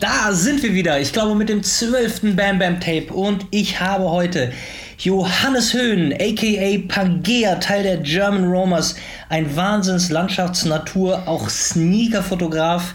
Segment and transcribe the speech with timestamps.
[0.00, 1.00] da sind wir wieder.
[1.00, 3.12] Ich glaube mit dem zwölften Bam Bam Tape.
[3.12, 4.52] Und ich habe heute
[4.98, 8.96] Johannes Höhn, aka Pangea, Teil der German Romers,
[9.28, 12.94] ein Wahnsinns Landschaftsnatur, auch Sneaker-Fotograf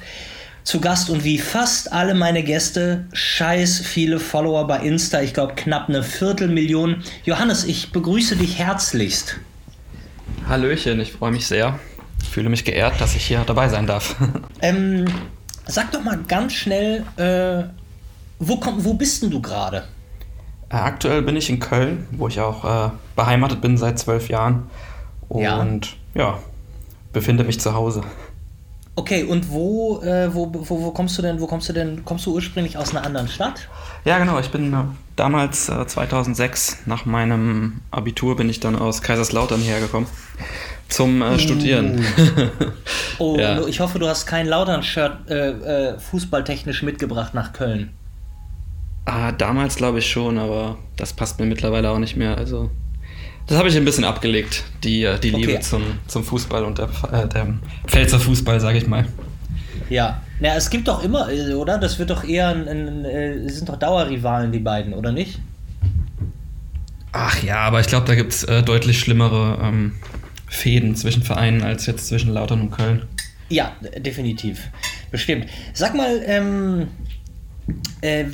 [0.63, 5.53] zu Gast und wie fast alle meine Gäste, scheiß viele Follower bei Insta, ich glaube
[5.55, 7.03] knapp eine Viertelmillion.
[7.25, 9.37] Johannes, ich begrüße dich herzlichst.
[10.47, 11.79] Hallöchen, ich freue mich sehr.
[12.21, 14.15] Ich fühle mich geehrt, dass ich hier dabei sein darf.
[14.61, 15.05] Ähm,
[15.65, 17.63] sag doch mal ganz schnell, äh,
[18.39, 19.83] wo, komm, wo bist denn du gerade?
[20.69, 24.69] Äh, aktuell bin ich in Köln, wo ich auch äh, beheimatet bin seit zwölf Jahren.
[25.29, 26.21] Und ja.
[26.21, 26.39] ja,
[27.11, 28.03] befinde mich zu Hause.
[28.95, 32.27] Okay, und wo, äh, wo, wo, wo, kommst du denn, wo kommst du denn, kommst
[32.27, 33.67] du ursprünglich aus einer anderen Stadt?
[34.05, 34.83] Ja, genau, ich bin äh,
[35.15, 40.07] damals, äh, 2006, nach meinem Abitur bin ich dann aus Kaiserslautern hergekommen
[40.93, 42.03] zum äh, Studieren.
[43.19, 43.65] oh, ja.
[43.65, 47.89] ich hoffe, du hast kein Lautern-Shirt äh, äh, fußballtechnisch mitgebracht nach Köln.
[49.05, 52.37] Ah, damals glaube ich schon, aber das passt mir mittlerweile auch nicht mehr.
[52.37, 52.69] Also,
[53.47, 56.89] das habe ich ein bisschen abgelegt, die, äh, die Liebe zum, zum Fußball und der,
[57.11, 59.05] äh, dem Pfälzer Fußball, sage ich mal.
[59.89, 61.77] Ja, na, es gibt doch immer, äh, oder?
[61.77, 65.39] Das wird doch eher ein, ein, ein sind doch Dauerrivalen, die beiden, oder nicht?
[67.11, 69.93] Ach ja, aber ich glaube, da gibt es äh, deutlich schlimmere ähm,
[70.53, 73.03] Fäden zwischen Vereinen als jetzt zwischen Lautern und Köln.
[73.49, 74.69] Ja, definitiv.
[75.11, 75.47] Bestimmt.
[75.73, 76.87] Sag mal, ähm,
[78.01, 78.25] äh,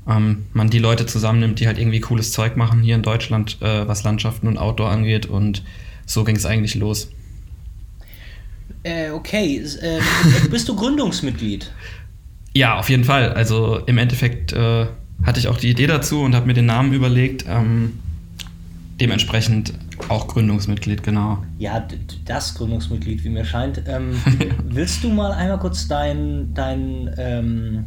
[0.07, 3.89] ähm, man die Leute zusammennimmt, die halt irgendwie cooles Zeug machen hier in Deutschland, äh,
[3.89, 5.25] was Landschaften und Outdoor angeht.
[5.25, 5.65] Und
[6.05, 7.09] so ging es eigentlich los.
[8.83, 10.01] Äh, okay, äh,
[10.51, 11.71] bist du Gründungsmitglied?
[12.55, 13.33] Ja, auf jeden Fall.
[13.33, 14.87] Also im Endeffekt äh,
[15.25, 17.45] hatte ich auch die Idee dazu und habe mir den Namen überlegt.
[17.49, 17.99] Ähm,
[19.01, 19.73] dementsprechend
[20.09, 21.43] auch Gründungsmitglied, genau.
[21.59, 21.87] Ja,
[22.25, 23.83] das Gründungsmitglied, wie mir scheint.
[23.87, 24.21] Ähm,
[24.65, 27.85] willst du mal einmal kurz deinen dein, ähm,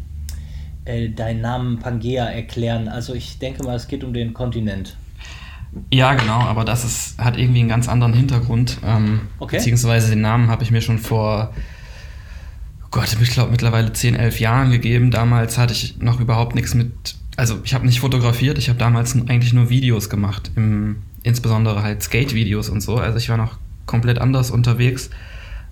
[0.85, 2.88] äh, dein Namen Pangea erklären?
[2.88, 4.97] Also ich denke mal, es geht um den Kontinent.
[5.91, 8.78] Ja, genau, aber das ist, hat irgendwie einen ganz anderen Hintergrund.
[8.84, 9.58] Ähm, okay.
[9.58, 11.53] Beziehungsweise den Namen habe ich mir schon vor,
[12.84, 15.12] oh Gott, ich glaube mittlerweile 10, 11 Jahren gegeben.
[15.12, 19.16] Damals hatte ich noch überhaupt nichts mit, also ich habe nicht fotografiert, ich habe damals
[19.16, 22.97] eigentlich nur Videos gemacht, im, insbesondere halt Skate-Videos und so.
[22.97, 25.09] Also ich war noch komplett anders unterwegs.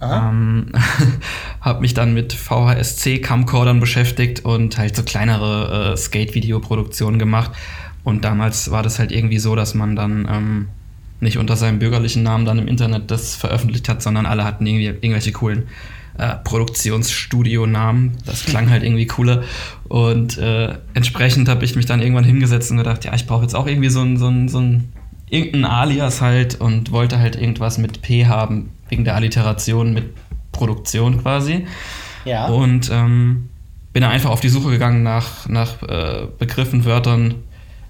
[0.02, 0.68] Ähm,
[1.62, 7.52] habe mich dann mit VHSC-Camcordern beschäftigt und halt so kleinere äh, Skate-Video-Produktionen gemacht
[8.04, 10.68] und damals war das halt irgendwie so, dass man dann ähm,
[11.20, 14.88] nicht unter seinem bürgerlichen Namen dann im Internet das veröffentlicht hat, sondern alle hatten irgendwie
[14.88, 15.64] irgendwelche coolen
[16.18, 18.18] äh, Produktionsstudio-Namen.
[18.26, 19.44] Das klang halt irgendwie cooler.
[19.88, 23.56] Und äh, entsprechend habe ich mich dann irgendwann hingesetzt und gedacht, ja, ich brauche jetzt
[23.56, 24.94] auch irgendwie so ein, so ein, so ein
[25.30, 30.14] irgendein Alias halt und wollte halt irgendwas mit P haben, wegen der Alliteration mit
[30.52, 31.66] Produktion quasi.
[32.26, 32.48] Ja.
[32.48, 33.50] Und ähm,
[33.94, 37.36] bin dann einfach auf die Suche gegangen nach, nach äh, Begriffen, Wörtern,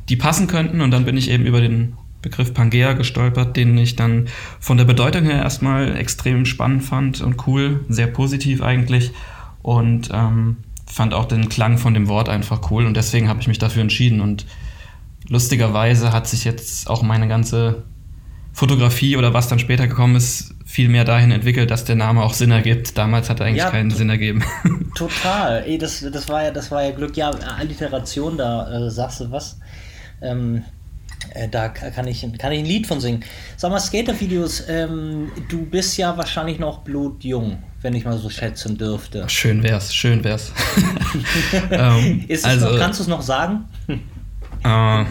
[0.09, 0.81] die passen könnten.
[0.81, 4.27] Und dann bin ich eben über den Begriff Pangea gestolpert, den ich dann
[4.59, 9.11] von der Bedeutung her erstmal extrem spannend fand und cool, sehr positiv eigentlich.
[9.61, 10.57] Und ähm,
[10.87, 13.81] fand auch den Klang von dem Wort einfach cool und deswegen habe ich mich dafür
[13.81, 14.21] entschieden.
[14.21, 14.45] Und
[15.27, 17.83] lustigerweise hat sich jetzt auch meine ganze
[18.53, 22.33] Fotografie oder was dann später gekommen ist, viel mehr dahin entwickelt, dass der Name auch
[22.33, 22.97] Sinn ergibt.
[22.97, 24.43] Damals hat er eigentlich ja, keinen Sinn ergeben.
[24.95, 25.63] Total.
[25.65, 27.17] Ey, das, das, war ja, das war ja Glück.
[27.17, 29.59] Ja, Alliteration, da äh, sagst du was.
[30.23, 30.63] Ähm,
[31.33, 33.23] äh, da kann ich, kann ich ein Lied von singen.
[33.57, 38.77] Sag mal, Skater-Videos, ähm, du bist ja wahrscheinlich noch blutjung, wenn ich mal so schätzen
[38.77, 39.27] dürfte.
[39.29, 40.51] Schön wär's, schön wär's.
[41.71, 43.65] ähm, also, kannst du es noch sagen?
[44.63, 45.05] Äh,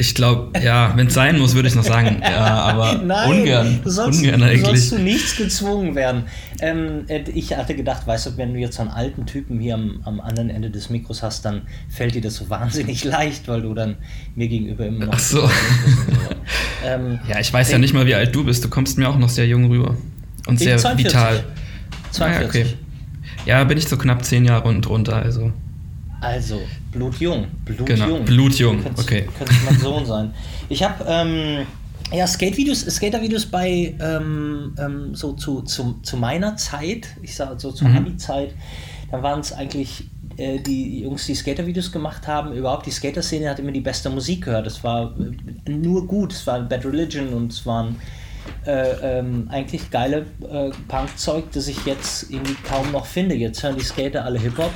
[0.00, 2.22] ich glaube, ja, wenn es sein muss, würde ich noch sagen.
[2.28, 3.80] Ja, aber Nein, ungern.
[3.82, 4.60] Du sollst, ungern eigentlich.
[4.60, 6.24] Du sollst zu nichts gezwungen werden.
[6.60, 9.74] Ähm, äh, ich hatte gedacht, weißt du, wenn du jetzt so einen alten Typen hier
[9.74, 13.62] am, am anderen Ende des Mikros hast, dann fällt dir das so wahnsinnig leicht, weil
[13.62, 13.96] du dann
[14.36, 15.14] mir gegenüber immer noch.
[15.14, 15.50] Ach so.
[16.84, 18.64] ähm, ja, ich weiß ja nicht mal, wie alt du bist.
[18.64, 19.96] Du kommst mir auch noch sehr jung rüber.
[20.46, 21.06] Und sehr 42.
[21.06, 21.44] vital.
[22.12, 22.20] 42.
[22.20, 22.66] Ah, ja, okay.
[23.46, 25.52] Ja, bin ich so knapp zehn Jahre und drunter, also.
[26.20, 26.60] Also,
[26.92, 27.46] blutjung.
[27.64, 27.86] Blutjung.
[27.86, 29.28] Genau, blutjung, okay.
[29.38, 30.34] Könnte mein Sohn sein.
[30.68, 31.66] Ich habe ähm,
[32.12, 37.70] ja, Skate-Videos, Skater-Videos bei ähm, ähm, so zu, zu, zu meiner Zeit, ich sage so
[37.70, 37.98] zur mhm.
[37.98, 38.54] Abi-Zeit,
[39.10, 43.58] da waren es eigentlich äh, die Jungs, die Skater-Videos gemacht haben, überhaupt die Skater-Szene hat
[43.58, 44.66] immer die beste Musik gehört.
[44.66, 45.14] Es war
[45.66, 47.96] äh, nur gut, es war Bad Religion und es waren
[48.66, 53.34] äh, ähm, eigentlich geile äh, Punk-Zeug, das ich jetzt irgendwie kaum noch finde.
[53.34, 54.72] Jetzt hören die Skater alle Hip-Hop.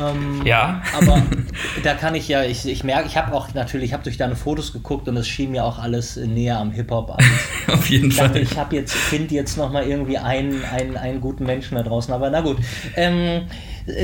[0.00, 0.82] Ähm, ja.
[0.96, 1.22] aber
[1.82, 4.36] da kann ich ja, ich, ich merke, ich habe auch natürlich, ich habe durch deine
[4.36, 7.18] Fotos geguckt und es schien mir auch alles näher am Hip-Hop.
[7.68, 8.28] Auf jeden ich Fall.
[8.28, 12.12] Dachte, ich habe jetzt, finde jetzt nochmal irgendwie einen, einen, einen guten Menschen da draußen,
[12.12, 12.56] aber na gut.
[12.96, 13.42] Ähm,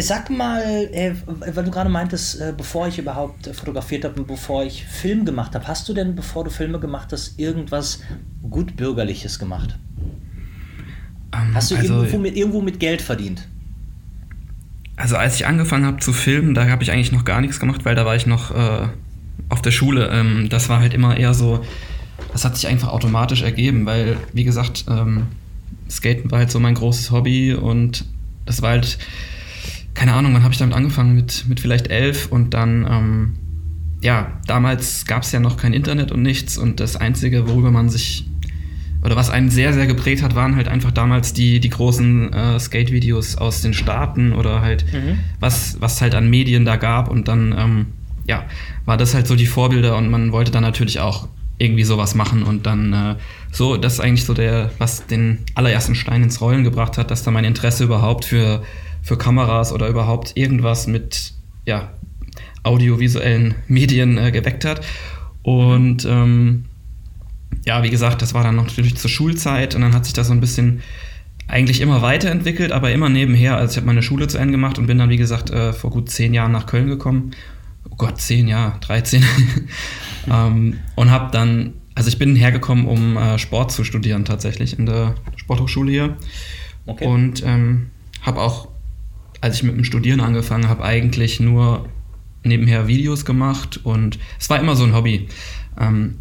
[0.00, 0.62] sag mal,
[0.92, 5.24] äh, weil du gerade meintest, äh, bevor ich überhaupt fotografiert habe und bevor ich Film
[5.24, 8.00] gemacht habe, hast du denn, bevor du Filme gemacht hast, irgendwas
[8.50, 9.78] gut Bürgerliches gemacht?
[11.34, 13.48] Um, ähm, hast du also, irgendwo, mit, irgendwo mit Geld verdient?
[14.98, 17.84] Also als ich angefangen habe zu filmen, da habe ich eigentlich noch gar nichts gemacht,
[17.84, 18.88] weil da war ich noch äh,
[19.48, 20.10] auf der Schule.
[20.12, 21.64] Ähm, das war halt immer eher so,
[22.32, 25.28] das hat sich einfach automatisch ergeben, weil, wie gesagt, ähm,
[25.88, 28.06] Skaten war halt so mein großes Hobby und
[28.44, 28.98] das war halt,
[29.94, 31.14] keine Ahnung, wann habe ich damit angefangen?
[31.14, 33.36] Mit, mit vielleicht elf und dann, ähm,
[34.02, 37.88] ja, damals gab es ja noch kein Internet und nichts und das Einzige, worüber man
[37.88, 38.26] sich
[39.02, 42.58] oder was einen sehr, sehr geprägt hat, waren halt einfach damals die, die großen äh,
[42.58, 45.20] Skate-Videos aus den Staaten oder halt, mhm.
[45.40, 47.08] was, was halt an Medien da gab.
[47.08, 47.86] Und dann, ähm,
[48.26, 48.44] ja,
[48.84, 51.28] war das halt so die Vorbilder und man wollte dann natürlich auch
[51.58, 53.14] irgendwie sowas machen und dann äh,
[53.50, 57.24] so, das ist eigentlich so der, was den allerersten Stein ins Rollen gebracht hat, dass
[57.24, 58.62] da mein Interesse überhaupt für,
[59.02, 61.32] für Kameras oder überhaupt irgendwas mit,
[61.66, 61.90] ja,
[62.62, 64.82] audiovisuellen Medien äh, geweckt hat.
[65.42, 66.64] Und ähm,
[67.68, 70.28] ja, wie gesagt, das war dann noch natürlich zur Schulzeit und dann hat sich das
[70.28, 70.80] so ein bisschen
[71.46, 73.58] eigentlich immer weiterentwickelt, aber immer nebenher.
[73.58, 75.90] Also ich habe meine Schule zu Ende gemacht und bin dann, wie gesagt, äh, vor
[75.90, 77.32] gut zehn Jahren nach Köln gekommen.
[77.84, 79.22] Oh Gott, zehn Jahre, 13.
[80.30, 84.86] ähm, und habe dann, also ich bin hergekommen, um äh, Sport zu studieren tatsächlich in
[84.86, 86.16] der Sporthochschule hier.
[86.86, 87.04] Okay.
[87.04, 87.90] Und ähm,
[88.22, 88.68] habe auch,
[89.42, 91.86] als ich mit dem Studieren angefangen habe, eigentlich nur
[92.44, 95.28] nebenher Videos gemacht und es war immer so ein Hobby.
[95.78, 96.14] Ähm,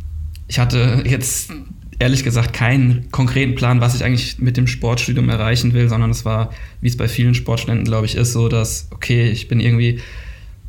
[0.48, 1.52] ich hatte jetzt
[2.00, 6.26] ehrlich gesagt keinen konkreten Plan, was ich eigentlich mit dem Sportstudium erreichen will, sondern es
[6.26, 10.00] war, wie es bei vielen Sportstudenten, glaube ich, ist, so dass, okay, ich bin irgendwie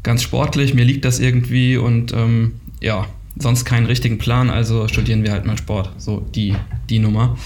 [0.02, 3.06] ganz sportlich, mir liegt das irgendwie und ähm, ja,
[3.38, 5.92] sonst keinen richtigen Plan, also studieren wir halt mal Sport.
[5.98, 6.54] So die,
[6.88, 7.36] die Nummer.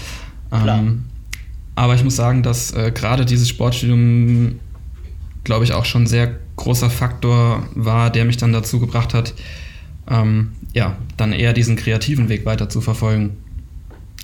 [0.51, 1.05] Ähm,
[1.75, 4.59] aber ich muss sagen, dass äh, gerade dieses Sportstudium,
[5.43, 9.33] glaube ich, auch schon ein sehr großer Faktor war, der mich dann dazu gebracht hat,
[10.09, 13.37] ähm, ja, dann eher diesen kreativen Weg weiter zu verfolgen.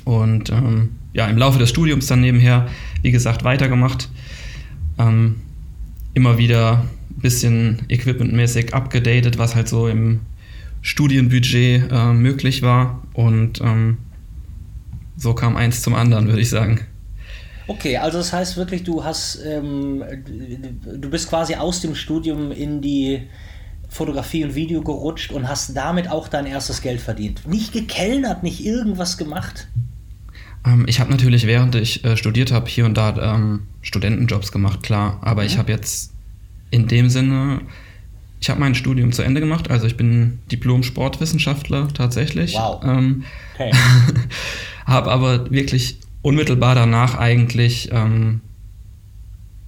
[0.06, 2.68] Und ähm, ja, im Laufe des Studiums dann nebenher,
[3.02, 4.10] wie gesagt, weitergemacht.
[4.98, 5.38] Ähm,
[6.14, 10.22] immer wieder ein bisschen equipmentmäßig abgedatet, was halt so im
[10.82, 13.02] Studienbudget äh, möglich war.
[13.14, 13.98] Und ähm,
[15.18, 16.82] so kam eins zum anderen, würde ich sagen.
[17.68, 20.04] Okay, also das heißt wirklich, du hast, ähm,
[20.98, 23.22] du bist quasi aus dem Studium in die
[23.90, 27.48] Fotografie und Video gerutscht und hast damit auch dein erstes Geld verdient.
[27.48, 29.68] Nicht gekellnert, nicht irgendwas gemacht.
[30.66, 34.84] Ähm, ich habe natürlich, während ich äh, studiert habe, hier und da ähm, Studentenjobs gemacht,
[34.84, 35.20] klar.
[35.22, 35.48] Aber mhm.
[35.48, 36.14] ich habe jetzt
[36.70, 37.62] in dem Sinne,
[38.40, 39.70] ich habe mein Studium zu Ende gemacht.
[39.70, 42.54] Also ich bin Diplom-Sportwissenschaftler tatsächlich.
[42.54, 42.84] Wow.
[42.84, 43.24] Ähm,
[43.56, 43.72] okay.
[44.86, 48.42] habe aber wirklich unmittelbar danach eigentlich ähm,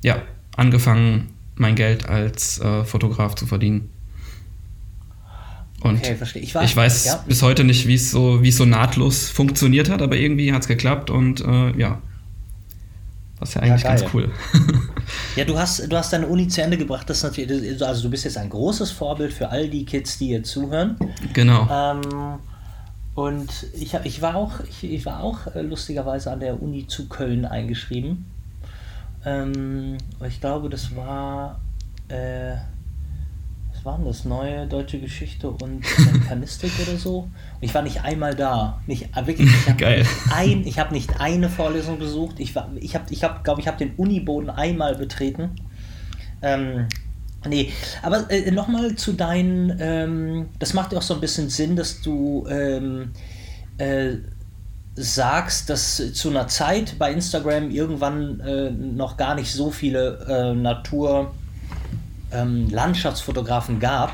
[0.04, 0.22] ja,
[0.56, 3.90] angefangen, mein Geld als äh, Fotograf zu verdienen.
[5.82, 6.42] Und okay, verstehe.
[6.42, 7.24] Ich, war, ich weiß ja.
[7.28, 11.10] bis heute nicht, wie es so, so nahtlos funktioniert hat, aber irgendwie hat es geklappt
[11.10, 12.02] und äh, ja.
[13.40, 14.32] Das ist ja eigentlich ja, ganz cool.
[15.36, 17.10] ja, du hast, du hast deine Uni zu Ende gebracht.
[17.10, 20.44] Das natürlich, also du bist jetzt ein großes Vorbild für all die Kids, die hier
[20.44, 20.96] zuhören.
[21.34, 21.68] Genau.
[21.72, 22.40] Ähm,
[23.16, 26.88] Und ich, hab, ich war auch, ich, ich war auch äh, lustigerweise an der Uni
[26.88, 28.26] zu Köln eingeschrieben.
[29.26, 29.98] Ähm,
[30.28, 31.60] ich glaube, das war,
[32.08, 32.56] äh,
[33.82, 34.26] was war denn das?
[34.26, 37.22] Neue deutsche Geschichte und Amerikanistik oder so.
[37.22, 38.80] Und ich war nicht einmal da.
[38.86, 42.40] Nicht, äh, wirklich, ich habe nicht, ein, ich hab nicht eine Vorlesung besucht.
[42.40, 45.56] Ich, war, ich habe, ich hab, glaube ich, habe den Uniboden einmal betreten.
[46.42, 46.88] Ähm,
[47.48, 47.74] Nee,
[48.04, 52.04] aber äh, nochmal zu deinen, ähm, das macht ja auch so ein bisschen Sinn, dass
[52.04, 53.14] du ähm,
[53.80, 54.18] äh,
[54.94, 60.54] sagst, dass zu einer Zeit bei Instagram irgendwann äh, noch gar nicht so viele äh,
[60.54, 61.41] Natur-Landschaftsfotografen
[62.32, 62.70] ähm,
[63.80, 64.14] gab,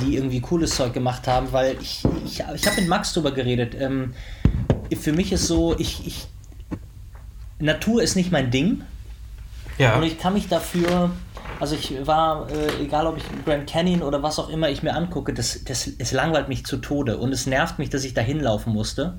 [0.00, 3.74] die irgendwie cooles Zeug gemacht haben, weil ich, ich, ich habe mit Max drüber geredet.
[3.78, 4.14] Ähm,
[4.98, 6.26] für mich ist so, ich, ich,
[7.58, 8.82] Natur ist nicht mein Ding.
[9.78, 9.96] Ja.
[9.96, 11.10] Und ich kann mich dafür
[11.60, 14.94] also ich war, äh, egal ob ich Grand Canyon oder was auch immer ich mir
[14.94, 18.22] angucke, das, das, es langweilt mich zu Tode und es nervt mich, dass ich da
[18.22, 19.18] hinlaufen musste.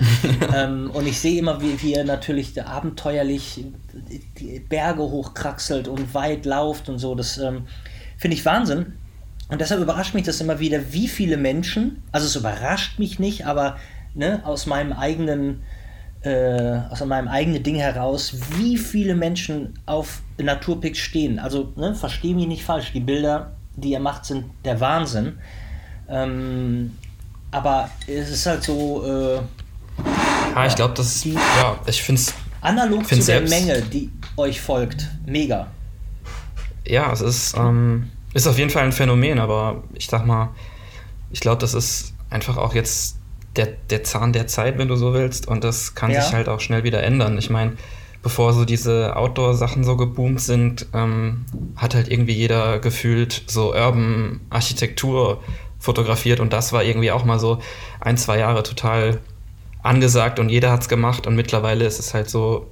[0.54, 3.64] ähm, und ich sehe immer, wie, wie er natürlich abenteuerlich
[4.68, 7.14] Berge hochkraxelt und weit lauft und so.
[7.14, 7.66] Das ähm,
[8.16, 8.94] finde ich Wahnsinn.
[9.48, 13.46] Und deshalb überrascht mich das immer wieder, wie viele Menschen, also es überrascht mich nicht,
[13.46, 13.78] aber
[14.14, 15.62] ne, aus meinem eigenen
[16.20, 21.38] äh, aus meinem eigenen Ding heraus, wie viele Menschen auf Naturpics stehen.
[21.38, 25.38] Also, ne, verstehe mich nicht falsch, die Bilder, die er macht, sind der Wahnsinn.
[26.08, 26.96] Ähm,
[27.52, 29.06] aber es ist halt so.
[29.06, 29.40] Äh,
[30.54, 31.24] ja, ich glaube, das ist.
[31.24, 32.34] Ja, ich finde es.
[32.60, 35.08] Analog zu selbst, der Menge, die euch folgt.
[35.26, 35.68] Mega.
[36.84, 40.50] Ja, es ist, ähm, ist auf jeden Fall ein Phänomen, aber ich sag mal,
[41.30, 43.18] ich glaube, das ist einfach auch jetzt
[43.56, 45.46] der, der Zahn der Zeit, wenn du so willst.
[45.46, 46.22] Und das kann ja.
[46.22, 47.38] sich halt auch schnell wieder ändern.
[47.38, 47.74] Ich meine,
[48.22, 51.44] bevor so diese Outdoor-Sachen so geboomt sind, ähm,
[51.76, 55.42] hat halt irgendwie jeder gefühlt so Urban-Architektur
[55.78, 57.60] fotografiert und das war irgendwie auch mal so
[58.00, 59.20] ein, zwei Jahre total
[59.82, 62.70] angesagt und jeder hat es gemacht und mittlerweile ist es halt so,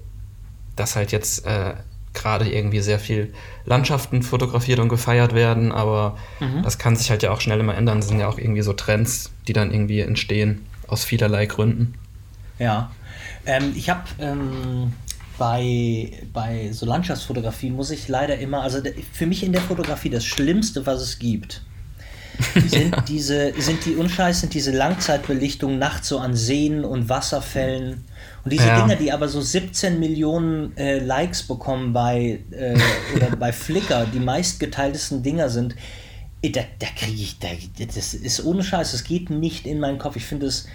[0.75, 1.75] dass halt jetzt äh,
[2.12, 3.32] gerade irgendwie sehr viel
[3.64, 6.62] Landschaften fotografiert und gefeiert werden, aber mhm.
[6.62, 7.98] das kann sich halt ja auch schnell immer ändern.
[7.98, 11.94] Das sind ja auch irgendwie so Trends, die dann irgendwie entstehen aus vielerlei Gründen.
[12.58, 12.90] Ja,
[13.44, 14.92] ähm, ich habe ähm,
[15.38, 18.80] bei, bei so Landschaftsfotografie muss ich leider immer, also
[19.12, 21.62] für mich in der Fotografie das Schlimmste, was es gibt,
[22.66, 23.00] sind ja.
[23.02, 28.04] diese, sind die Unscheiß, sind diese Langzeitbelichtungen nachts so an Seen und Wasserfällen
[28.44, 28.80] und diese ja.
[28.80, 32.78] Dinger, die aber so 17 Millionen äh, Likes bekommen bei, äh,
[33.16, 35.74] oder bei Flickr, die meistgeteiltesten Dinger sind,
[36.42, 37.48] äh, da, da kriege ich, da,
[37.84, 40.16] das ist ohne Scheiß, das geht nicht in meinen Kopf.
[40.16, 40.68] Ich finde es,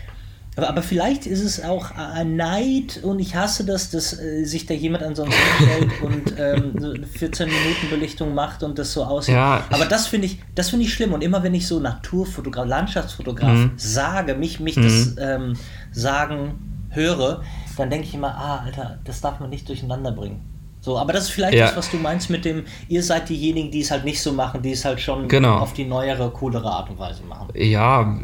[0.58, 4.66] aber, aber, vielleicht ist es auch ein Neid und ich hasse das, dass äh, sich
[4.66, 9.36] da jemand ansonsten stellt und ähm, 14 Minuten Belichtung macht und das so aussieht.
[9.36, 11.14] Ja, aber das finde ich, das finde ich schlimm.
[11.14, 13.72] Und immer wenn ich so Naturfotograf, Landschaftsfotograf mhm.
[13.78, 14.84] sage, mich, mich mhm.
[14.84, 15.54] das ähm,
[15.92, 17.44] sagen höre,
[17.78, 20.42] dann denke ich immer, ah, Alter, das darf man nicht durcheinander bringen.
[20.82, 21.68] So, aber das ist vielleicht ja.
[21.68, 24.64] das, was du meinst mit dem, ihr seid diejenigen, die es halt nicht so machen,
[24.64, 25.60] die es halt schon genau.
[25.60, 27.50] auf die neuere, coolere Art und Weise machen.
[27.54, 28.20] Ja,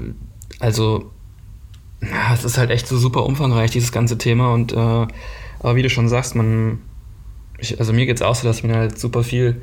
[0.59, 1.11] also,
[2.01, 4.53] ja, es ist halt echt so super umfangreich, dieses ganze Thema.
[4.53, 6.79] Und äh, aber wie du schon sagst, man,
[7.57, 9.61] ich, also mir geht es auch so, dass ich mir halt super viel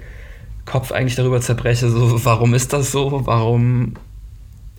[0.67, 3.27] Kopf eigentlich darüber zerbreche, so, warum ist das so?
[3.27, 3.95] Warum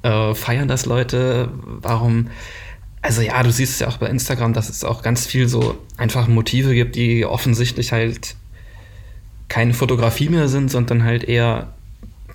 [0.02, 1.50] äh, feiern das Leute?
[1.82, 2.30] Warum
[3.06, 5.78] also ja, du siehst es ja auch bei Instagram, dass es auch ganz viel so
[5.96, 8.36] einfach Motive gibt, die offensichtlich halt
[9.48, 11.74] keine Fotografie mehr sind, sondern halt eher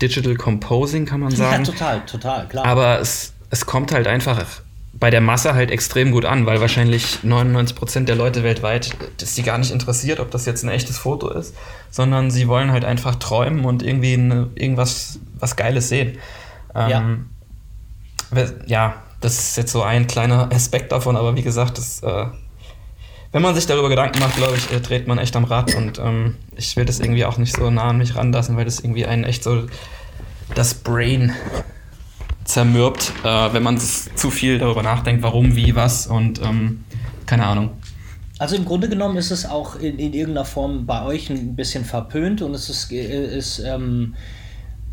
[0.01, 1.65] Digital Composing, kann man sagen.
[1.65, 2.65] Ja, total, total, klar.
[2.65, 4.63] Aber es, es kommt halt einfach
[4.93, 9.43] bei der Masse halt extrem gut an, weil wahrscheinlich 99% der Leute weltweit, dass sie
[9.43, 11.55] gar nicht interessiert, ob das jetzt ein echtes Foto ist,
[11.91, 16.19] sondern sie wollen halt einfach träumen und irgendwie eine, irgendwas was Geiles sehen.
[16.75, 17.27] Ähm,
[18.35, 18.45] ja.
[18.67, 22.27] ja, das ist jetzt so ein kleiner Aspekt davon, aber wie gesagt, das, äh,
[23.33, 26.01] wenn man sich darüber Gedanken macht, glaube ich, äh, dreht man echt am Rad und
[26.01, 29.07] ähm, ich will das irgendwie auch nicht so nah an mich ranlassen, weil das irgendwie
[29.07, 29.67] einen echt so
[30.55, 31.33] das Brain
[32.53, 36.85] zermürbt, äh, wenn man zu viel darüber nachdenkt, warum, wie, was und ähm,
[37.27, 37.71] keine Ahnung.
[38.39, 41.85] Also im Grunde genommen ist es auch in, in irgendeiner Form bei euch ein bisschen
[41.85, 44.15] verpönt und es ist, äh, ist ähm,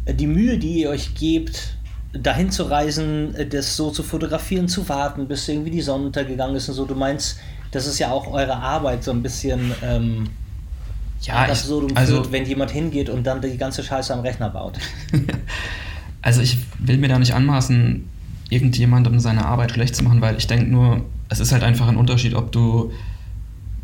[0.05, 1.77] die Mühe, die ihr euch gebt,
[2.13, 6.55] dahin zu reisen, äh, das so zu fotografieren, zu warten, bis irgendwie die Sonne untergegangen
[6.55, 6.85] ist und so.
[6.85, 7.39] Du meinst,
[7.71, 10.27] das ist ja auch eure Arbeit so ein bisschen ähm,
[11.21, 14.49] ja, das so also, führt, wenn jemand hingeht und dann die ganze Scheiße am Rechner
[14.49, 14.77] baut.
[16.21, 18.07] also ich will mir da nicht anmaßen,
[18.49, 21.97] irgendjemandem seine Arbeit schlecht zu machen, weil ich denke nur, es ist halt einfach ein
[21.97, 22.91] Unterschied, ob du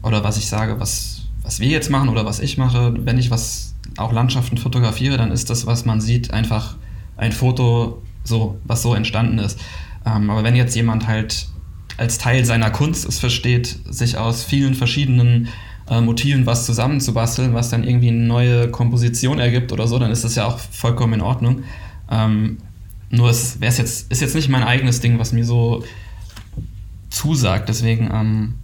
[0.02, 3.32] oder was ich sage, was, was wir jetzt machen oder was ich mache, wenn ich
[3.32, 6.76] was auch Landschaften fotografiere, dann ist das, was man sieht, einfach
[7.18, 9.60] ein Foto so, was so entstanden ist.
[10.06, 11.48] Ähm, aber wenn jetzt jemand halt
[11.98, 15.50] als Teil seiner Kunst es versteht, sich aus vielen verschiedenen
[15.90, 20.24] äh, Motiven was zusammenzubasteln, was dann irgendwie eine neue Komposition ergibt oder so, dann ist
[20.24, 21.64] das ja auch vollkommen in Ordnung.
[22.10, 22.58] Ähm,
[23.10, 25.84] nur es wär's jetzt, ist jetzt nicht mein eigenes Ding, was mir so
[27.10, 27.70] zusagt.
[27.70, 28.56] Deswegen, ähm,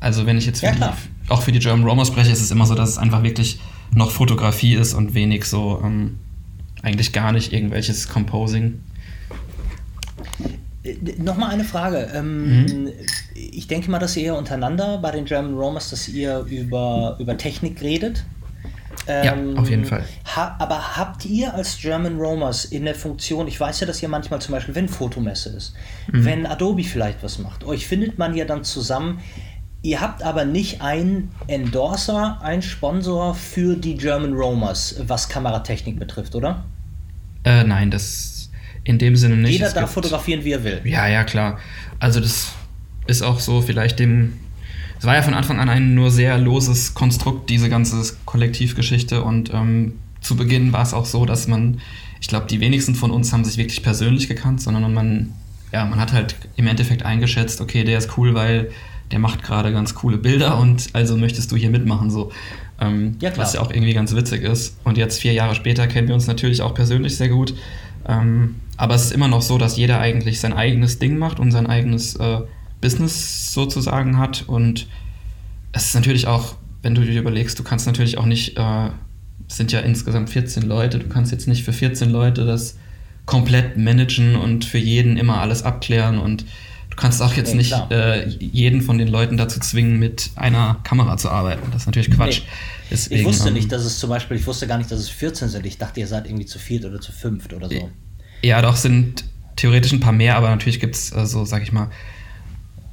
[0.00, 2.50] also wenn ich jetzt für ja, die, auch für die German Roma spreche, ist es
[2.50, 3.60] immer so, dass es einfach wirklich
[3.92, 6.18] noch Fotografie ist und wenig so, ähm,
[6.82, 8.80] eigentlich gar nicht irgendwelches Composing.
[10.82, 12.10] Äh, Nochmal eine Frage.
[12.14, 12.88] Ähm, mhm.
[13.34, 17.80] Ich denke mal, dass ihr untereinander bei den German Romers, dass ihr über, über Technik
[17.80, 18.24] redet.
[19.06, 20.04] Ähm, ja, auf jeden Fall.
[20.34, 24.08] Ha aber habt ihr als German Romers in der Funktion, ich weiß ja, dass ihr
[24.08, 25.74] manchmal zum Beispiel, wenn Fotomesse ist,
[26.10, 26.24] mhm.
[26.24, 29.20] wenn Adobe vielleicht was macht, euch findet man ja dann zusammen,
[29.82, 36.34] ihr habt aber nicht einen Endorser, einen Sponsor für die German Romers, was Kameratechnik betrifft,
[36.34, 36.64] oder?
[37.44, 38.50] Äh, nein, das
[38.84, 39.52] in dem Sinne nicht.
[39.52, 40.80] Jeder es darf fotografieren, wie er will.
[40.84, 41.58] Ja, ja, klar.
[41.98, 42.52] Also das
[43.06, 44.38] ist auch so vielleicht dem
[44.98, 49.22] es war ja von Anfang an ein nur sehr loses Konstrukt, diese ganze Kollektivgeschichte.
[49.22, 51.80] Und ähm, zu Beginn war es auch so, dass man,
[52.20, 55.32] ich glaube, die wenigsten von uns haben sich wirklich persönlich gekannt, sondern man,
[55.72, 58.70] ja, man hat halt im Endeffekt eingeschätzt, okay, der ist cool, weil
[59.10, 62.32] der macht gerade ganz coole Bilder und also möchtest du hier mitmachen, so.
[62.80, 64.78] Ähm, ja, was ja auch irgendwie ganz witzig ist.
[64.82, 67.54] Und jetzt vier Jahre später kennen wir uns natürlich auch persönlich sehr gut.
[68.08, 71.52] Ähm, aber es ist immer noch so, dass jeder eigentlich sein eigenes Ding macht und
[71.52, 72.40] sein eigenes äh,
[72.80, 74.44] Business sozusagen hat.
[74.46, 74.86] Und
[75.72, 78.88] es ist natürlich auch, wenn du dir überlegst, du kannst natürlich auch nicht, äh,
[79.48, 82.76] es sind ja insgesamt 14 Leute, du kannst jetzt nicht für 14 Leute das
[83.26, 86.44] komplett managen und für jeden immer alles abklären und
[86.90, 90.78] du kannst auch jetzt nee, nicht äh, jeden von den Leuten dazu zwingen, mit einer
[90.84, 91.70] Kamera zu arbeiten.
[91.72, 92.42] Das ist natürlich Quatsch.
[92.42, 92.48] Nee.
[92.90, 95.48] Deswegen, ich wusste nicht, dass es zum Beispiel, ich wusste gar nicht, dass es 14
[95.48, 95.66] sind.
[95.66, 97.90] Ich dachte, ihr seid irgendwie zu viert oder zu fünft oder so.
[98.42, 99.24] Ja, doch, sind
[99.56, 101.90] theoretisch ein paar mehr, aber natürlich gibt es, also, sag ich mal,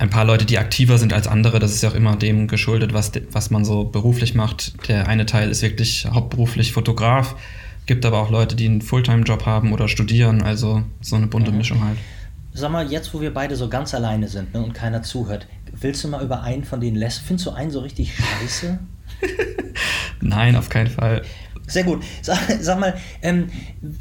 [0.01, 1.59] ein paar Leute, die aktiver sind als andere.
[1.59, 4.87] Das ist ja auch immer dem geschuldet, was, was man so beruflich macht.
[4.87, 7.35] Der eine Teil ist wirklich hauptberuflich Fotograf,
[7.85, 10.41] gibt aber auch Leute, die einen Fulltime-Job haben oder studieren.
[10.41, 11.57] Also so eine bunte mhm.
[11.57, 11.99] Mischung halt.
[12.51, 16.03] Sag mal, jetzt wo wir beide so ganz alleine sind ne, und keiner zuhört, willst
[16.03, 17.19] du mal über einen von denen lässt?
[17.21, 18.79] Findest du einen so richtig scheiße?
[20.21, 21.21] Nein, auf keinen Fall.
[21.71, 22.03] Sehr gut.
[22.21, 23.47] Sag, sag mal, ähm,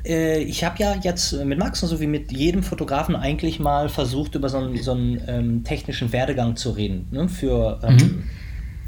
[0.04, 3.88] äh, ich habe ja jetzt mit Max und so wie mit jedem Fotografen eigentlich mal
[3.88, 7.06] versucht, über so einen, so einen ähm, technischen Werdegang zu reden.
[7.12, 7.28] Ne?
[7.28, 8.24] Für, ähm,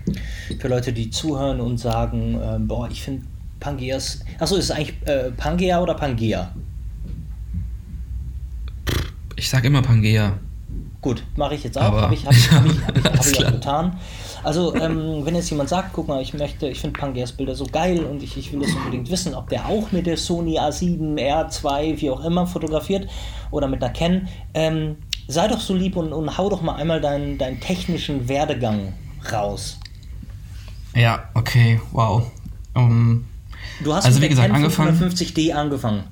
[0.07, 0.59] mhm.
[0.59, 3.23] für Leute, die zuhören und sagen, ähm, boah, ich finde
[3.61, 4.25] Pangeas.
[4.41, 6.53] Achso, ist es eigentlich äh, Pangea oder Pangea?
[9.37, 10.41] Ich sage immer Pangea.
[11.01, 11.93] Gut, mache ich jetzt auch.
[11.93, 13.97] Habe ich, hab ich, hab ich, hab ich, hab ich auch getan.
[14.45, 17.65] Also, ähm, wenn jetzt jemand sagt, guck mal, ich möchte, ich finde Pangeas Bilder so
[17.67, 21.17] geil und ich, ich will das unbedingt wissen, ob der auch mit der Sony A7,
[21.17, 23.09] R2, wie auch immer fotografiert
[23.53, 24.97] oder mit einer Canon, ähm,
[25.29, 28.95] sei doch so lieb und, und hau doch mal einmal deinen, deinen technischen Werdegang
[29.33, 29.79] raus.
[30.95, 32.31] Ja, okay, wow.
[32.75, 33.27] Um,
[33.85, 35.13] du hast also, mit wie der gesagt, Canon angefangen.
[35.13, 36.05] 550D angefangen.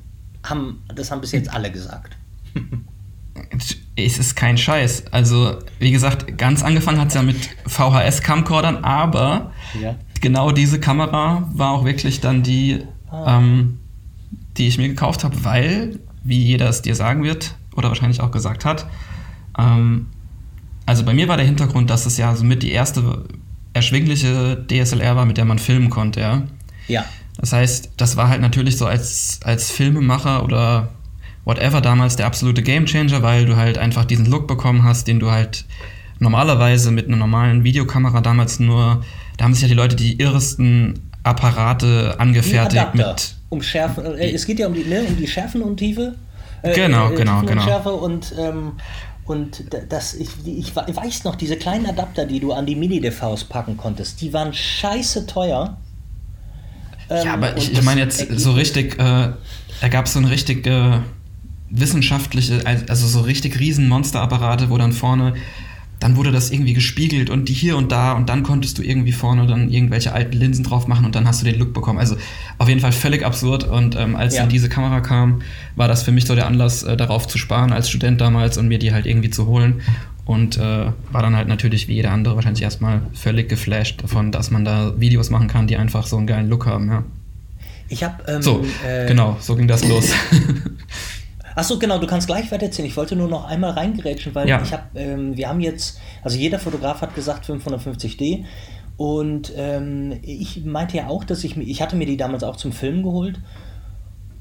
[0.45, 2.17] Haben, das haben bis jetzt alle gesagt.
[4.05, 5.05] es ist kein Scheiß.
[5.11, 7.37] Also, wie gesagt, ganz angefangen hat es ja mit
[7.67, 9.97] VHS-Camcordern, aber ja.
[10.21, 13.39] genau diese Kamera war auch wirklich dann die, ah.
[13.39, 13.79] ähm,
[14.57, 18.31] die ich mir gekauft habe, weil, wie jeder es dir sagen wird oder wahrscheinlich auch
[18.31, 18.87] gesagt hat,
[19.59, 20.07] ähm,
[20.87, 23.25] also bei mir war der Hintergrund, dass es ja somit die erste
[23.73, 26.43] erschwingliche DSLR war, mit der man filmen konnte, ja.
[26.89, 27.05] Ja.
[27.37, 30.89] Das heißt, das war halt natürlich so als, als Filmemacher oder
[31.45, 35.31] whatever damals der absolute Gamechanger, weil du halt einfach diesen Look bekommen hast, den du
[35.31, 35.65] halt
[36.19, 39.03] normalerweise mit einer normalen Videokamera damals nur,
[39.37, 43.35] da haben sich ja die Leute die irresten Apparate angefertigt mit.
[43.49, 46.15] Um Schärfen, äh, es geht ja um die, ne, um die Schärfen und Tiefe.
[46.63, 47.63] Äh, genau, äh, genau, genau.
[47.63, 48.73] Schärfe und, ähm,
[49.25, 53.77] und das, ich, ich weiß noch, diese kleinen Adapter, die du an die Mini-DVs packen
[53.77, 55.79] konntest, die waren scheiße teuer.
[57.09, 59.33] Ähm, ja, aber ich, ich meine jetzt so richtig, äh,
[59.81, 61.03] da gab es so eine richtige
[61.71, 65.35] wissenschaftliche, also so richtig riesen Monsterapparate, wo dann vorne,
[66.01, 69.13] dann wurde das irgendwie gespiegelt und die hier und da und dann konntest du irgendwie
[69.13, 71.99] vorne dann irgendwelche alten Linsen drauf machen und dann hast du den Look bekommen.
[71.99, 72.17] Also
[72.57, 74.43] auf jeden Fall völlig absurd und ähm, als ja.
[74.43, 75.43] dann diese Kamera kam,
[75.77, 78.67] war das für mich so der Anlass, äh, darauf zu sparen als Student damals und
[78.69, 79.83] mir die halt irgendwie zu holen.
[80.25, 84.51] Und äh, war dann halt natürlich wie jeder andere wahrscheinlich erstmal völlig geflasht davon, dass
[84.51, 87.05] man da Videos machen kann, die einfach so einen geilen Look haben, ja.
[87.89, 90.11] Ich habe ähm, so äh, genau so ging das los.
[91.55, 92.89] Achso, genau, du kannst gleich weiter erzählen.
[92.89, 94.63] Ich wollte nur noch einmal reingerätschen, weil ja.
[94.63, 98.45] ich habe, ähm, wir haben jetzt, also jeder Fotograf hat gesagt 550D
[98.97, 102.73] und ähm, ich meinte ja auch, dass ich, ich hatte mir die damals auch zum
[102.73, 103.41] Film geholt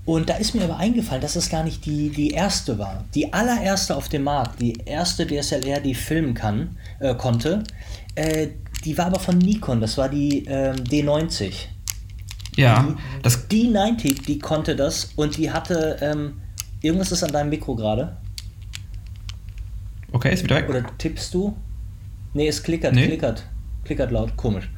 [0.06, 3.06] Und da ist mir aber eingefallen, dass es gar nicht die, die erste war.
[3.14, 7.64] Die allererste auf dem Markt, die erste DSLR, die filmen kann, äh, konnte,
[8.16, 8.48] äh,
[8.86, 11.54] die war aber von Nikon, das war die äh, D90.
[12.56, 16.42] Ja, die, das D90, die konnte das und die hatte, ähm,
[16.82, 18.18] irgendwas ist an deinem Mikro gerade.
[20.12, 20.70] Okay, ist wieder weg.
[20.70, 21.56] Oder tippst du?
[22.34, 23.08] Nee, es klickert, nee.
[23.08, 23.46] klickert.
[23.84, 24.70] Klickert laut, komisch.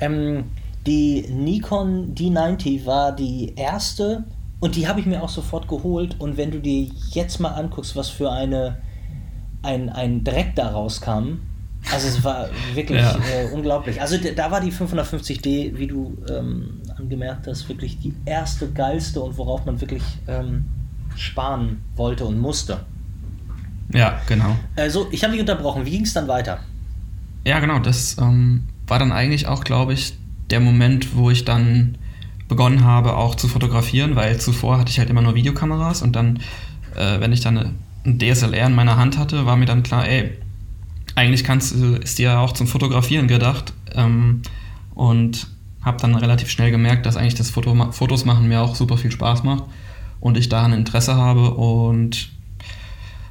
[0.00, 0.44] Ähm,
[0.86, 4.24] die Nikon D90 war die erste
[4.60, 6.16] und die habe ich mir auch sofort geholt.
[6.18, 8.78] Und wenn du dir jetzt mal anguckst, was für eine,
[9.62, 11.40] ein, ein Dreck da rauskam,
[11.92, 13.16] also es war wirklich ja.
[13.32, 14.00] äh, unglaublich.
[14.00, 19.36] Also da war die 550D, wie du ähm, angemerkt hast, wirklich die erste, geilste und
[19.36, 20.64] worauf man wirklich ähm,
[21.16, 22.84] sparen wollte und musste.
[23.92, 24.56] Ja, genau.
[24.76, 25.84] Also ich habe dich unterbrochen.
[25.84, 26.60] Wie ging es dann weiter?
[27.44, 27.78] Ja, genau.
[27.78, 30.14] Das ähm, war dann eigentlich auch, glaube ich,
[30.50, 31.98] der Moment, wo ich dann
[32.48, 36.40] begonnen habe, auch zu fotografieren, weil zuvor hatte ich halt immer nur Videokameras und dann,
[36.94, 37.70] äh, wenn ich dann eine,
[38.04, 40.32] ein DSLR in meiner Hand hatte, war mir dann klar, ey,
[41.14, 44.42] eigentlich kannst, ist die ja auch zum Fotografieren gedacht ähm,
[44.94, 45.46] und
[45.82, 49.10] habe dann relativ schnell gemerkt, dass eigentlich das Foto, Fotos machen mir auch super viel
[49.10, 49.64] Spaß macht
[50.22, 52.30] und ich da ein Interesse habe und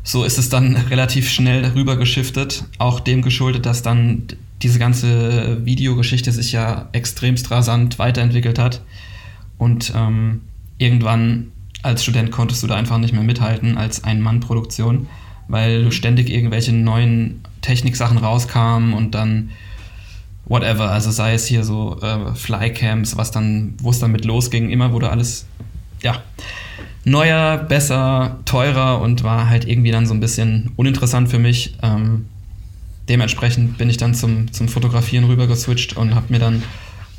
[0.04, 4.28] so ist es dann relativ schnell darüber geschiftet, auch dem geschuldet, dass dann
[4.62, 8.82] diese ganze Videogeschichte sich ja extremst rasant weiterentwickelt hat.
[9.58, 10.42] Und ähm,
[10.78, 11.52] irgendwann
[11.82, 15.08] als Student konntest du da einfach nicht mehr mithalten als Ein-Mann-Produktion,
[15.48, 15.92] weil mhm.
[15.92, 19.52] ständig irgendwelche neuen Techniksachen rauskamen und dann
[20.46, 24.70] whatever, also sei es hier so äh, Flycams, was dann, wo es dann mit losging,
[24.70, 25.46] immer wurde alles,
[26.02, 26.22] ja,
[27.04, 31.76] neuer, besser, teurer und war halt irgendwie dann so ein bisschen uninteressant für mich.
[31.82, 32.28] Ähm,
[33.10, 36.64] dementsprechend bin ich dann zum, zum Fotografieren rüber geswitcht und habe mir dann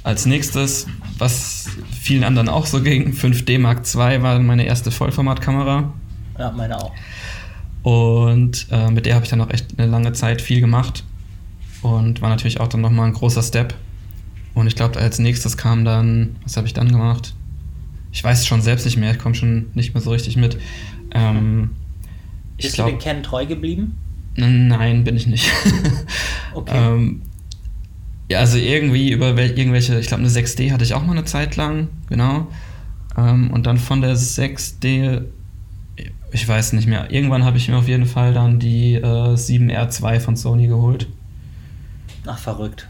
[0.05, 0.87] als nächstes,
[1.19, 1.69] was
[2.01, 5.93] vielen anderen auch so ging, 5D Mark II war meine erste Vollformatkamera.
[6.39, 6.93] Ja, meine auch.
[7.83, 11.05] Und äh, mit der habe ich dann auch echt eine lange Zeit viel gemacht
[11.83, 13.75] und war natürlich auch dann nochmal ein großer Step.
[14.55, 17.35] Und ich glaube, als nächstes kam dann, was habe ich dann gemacht?
[18.13, 20.59] Ich weiß es schon selbst nicht mehr, ich komme schon nicht mehr so richtig mit.
[21.13, 21.71] Ähm,
[22.57, 23.97] Bist glaub, du den Ken treu geblieben?
[24.37, 25.51] Nein, bin ich nicht.
[26.55, 26.73] okay.
[26.75, 27.23] ähm,
[28.29, 31.57] ja, also irgendwie über irgendwelche, ich glaube eine 6D hatte ich auch mal eine Zeit
[31.57, 32.47] lang, genau.
[33.17, 35.25] Ähm, und dann von der 6D,
[36.33, 40.21] ich weiß nicht mehr, irgendwann habe ich mir auf jeden Fall dann die äh, 7R2
[40.21, 41.09] von Sony geholt.
[42.27, 42.89] Ach, verrückt.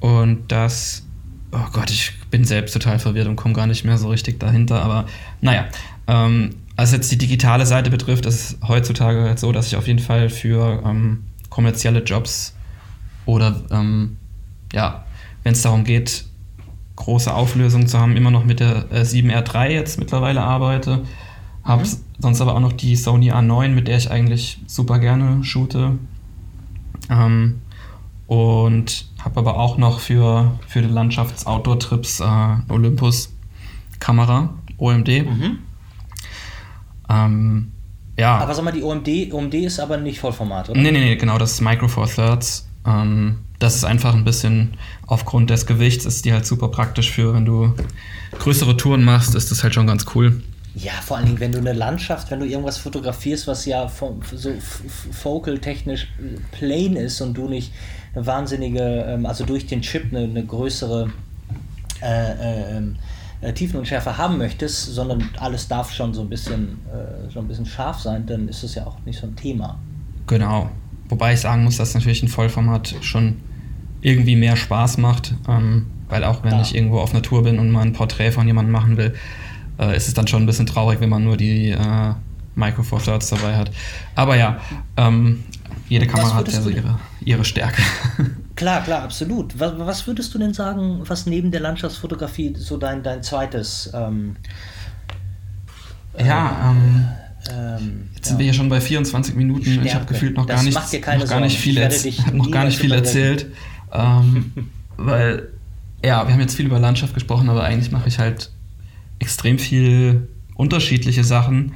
[0.00, 1.06] Und das,
[1.52, 4.82] oh Gott, ich bin selbst total verwirrt und komme gar nicht mehr so richtig dahinter,
[4.82, 5.06] aber
[5.40, 5.66] naja.
[6.06, 9.86] Ähm, was jetzt die digitale Seite betrifft, ist es heutzutage halt so, dass ich auf
[9.86, 12.54] jeden Fall für ähm, kommerzielle Jobs
[13.26, 14.16] oder ähm,
[14.72, 15.04] ja,
[15.42, 16.24] wenn es darum geht,
[16.96, 21.02] große Auflösungen zu haben, immer noch mit der äh, 7R3 jetzt mittlerweile arbeite.
[21.64, 21.88] Habe mhm.
[22.18, 25.98] sonst aber auch noch die Sony A9, mit der ich eigentlich super gerne shoote.
[27.10, 27.60] Ähm,
[28.30, 35.08] und habe aber auch noch für, für die Landschafts-Outdoor-Trips äh, Olympus-Kamera, OMD.
[35.08, 35.58] Mhm.
[37.08, 37.72] Ähm,
[38.16, 38.38] ja.
[38.38, 40.80] Aber sag mal, die OMD, OMD ist aber nicht Vollformat, oder?
[40.80, 42.68] Nee, nee, nee, genau, das ist Micro Four Thirds.
[42.86, 44.74] Ähm, das ist einfach ein bisschen
[45.08, 47.74] aufgrund des Gewichts, ist die halt super praktisch für, wenn du
[48.38, 50.40] größere Touren machst, ist das halt schon ganz cool.
[50.76, 53.90] Ja, vor allen Dingen, wenn du eine Landschaft, wenn du irgendwas fotografierst, was ja
[54.32, 54.52] so
[55.10, 56.06] focal-technisch
[56.52, 57.72] plain ist und du nicht
[58.14, 61.10] eine wahnsinnige, ähm, also durch den Chip eine, eine größere
[62.02, 62.96] äh, äh, ähm,
[63.40, 67.66] äh, Tiefenunschärfe haben möchtest, sondern alles darf schon so ein bisschen, äh, so ein bisschen
[67.66, 69.78] scharf sein, dann ist es ja auch nicht so ein Thema.
[70.26, 70.70] Genau.
[71.08, 73.40] Wobei ich sagen muss, dass natürlich ein Vollformat schon
[74.00, 76.60] irgendwie mehr Spaß macht, ähm, weil auch wenn ja.
[76.60, 79.14] ich irgendwo auf Natur bin und mal ein Porträt von jemandem machen will,
[79.78, 82.14] äh, ist es dann schon ein bisschen traurig, wenn man nur die äh,
[82.54, 83.70] Micro Four Thirds dabei hat.
[84.14, 84.60] Aber ja,
[84.96, 85.44] ähm,
[85.90, 87.82] jede Kamera hat ja so ihre, ihre Stärke.
[88.56, 89.58] Klar, klar, absolut.
[89.58, 94.36] Was, was, würdest du denn sagen, was neben der Landschaftsfotografie so dein, dein zweites ähm,
[96.18, 97.08] ja, ähm,
[97.50, 99.64] ähm, jetzt sind wir hier schon bei 24 Minuten.
[99.64, 99.86] Stärke.
[99.86, 100.74] Ich habe gefühlt noch gar nicht,
[101.18, 101.88] noch gar nicht viel,
[102.34, 103.46] noch gar nicht viel erzählt.
[103.92, 104.52] Ähm,
[104.96, 105.48] weil,
[106.04, 108.50] ja, wir haben jetzt viel über Landschaft gesprochen, aber eigentlich mache ich halt
[109.18, 111.72] extrem viel unterschiedliche Sachen,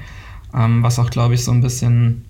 [0.55, 2.27] ähm, was auch, glaube ich, so ein bisschen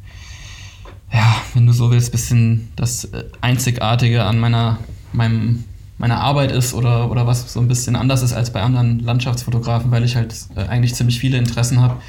[1.15, 4.79] ja, wenn du so willst, ein bisschen das äh, Einzigartige an meiner,
[5.13, 5.63] meinem,
[5.97, 9.93] meiner Arbeit ist oder, oder was so ein bisschen anders ist als bei anderen Landschaftsfotografen,
[9.93, 12.01] weil ich halt äh, eigentlich ziemlich viele Interessen habe.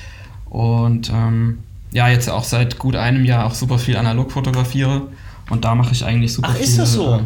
[0.50, 1.60] Und ähm,
[1.92, 5.04] ja, jetzt auch seit gut einem Jahr auch super viel analog fotografiere.
[5.52, 6.66] Und da mache ich eigentlich super Ach, viel.
[6.66, 7.22] ist das so?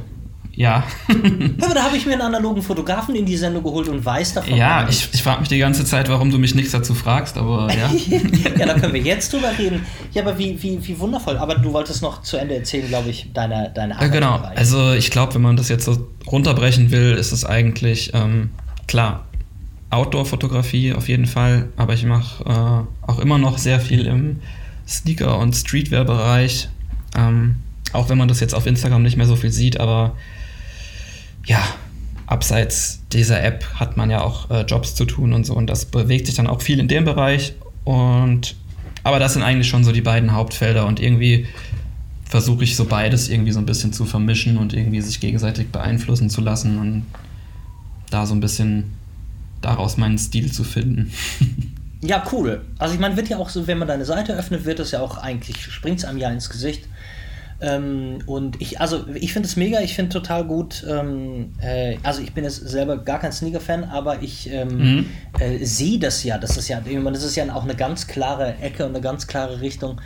[0.55, 0.83] Ja.
[1.61, 4.55] Aber da habe ich mir einen analogen Fotografen in die Sendung geholt und weiß davon.
[4.55, 7.69] Ja, ich, ich frage mich die ganze Zeit, warum du mich nichts dazu fragst, aber
[7.73, 7.89] ja.
[8.57, 9.85] ja, da können wir jetzt drüber reden.
[10.13, 11.37] Ja, aber wie, wie, wie wundervoll.
[11.37, 14.11] Aber du wolltest noch zu Ende erzählen, glaube ich, deine, deine Arbeit.
[14.11, 18.49] Genau, also ich glaube, wenn man das jetzt so runterbrechen will, ist es eigentlich, ähm,
[18.87, 19.25] klar,
[19.91, 24.39] Outdoor-Fotografie auf jeden Fall, aber ich mache äh, auch immer noch sehr viel im
[24.87, 26.69] Sneaker- und Streetwear-Bereich.
[27.17, 27.55] Ähm,
[27.93, 30.15] auch wenn man das jetzt auf Instagram nicht mehr so viel sieht, aber
[31.49, 31.61] ja,
[32.27, 35.85] abseits dieser App hat man ja auch äh, Jobs zu tun und so und das
[35.85, 38.55] bewegt sich dann auch viel in dem Bereich und
[39.03, 41.47] aber das sind eigentlich schon so die beiden Hauptfelder und irgendwie
[42.25, 46.29] versuche ich so beides irgendwie so ein bisschen zu vermischen und irgendwie sich gegenseitig beeinflussen
[46.29, 47.05] zu lassen und
[48.11, 48.93] da so ein bisschen
[49.61, 51.11] daraus meinen Stil zu finden.
[52.01, 52.61] Ja, cool.
[52.77, 55.01] Also ich meine, wird ja auch so, wenn man deine Seite öffnet, wird es ja
[55.01, 56.87] auch eigentlich, springt es einem ja ins Gesicht.
[57.61, 60.85] Ähm, und ich, also ich finde es mega, ich finde total gut.
[60.89, 65.05] Ähm, äh, also ich bin jetzt selber gar kein Sneaker-Fan, aber ich ähm, mhm.
[65.39, 66.37] äh, sehe das ja.
[66.37, 69.61] Das ist ja, das ist ja auch eine ganz klare Ecke und eine ganz klare
[69.61, 69.99] Richtung.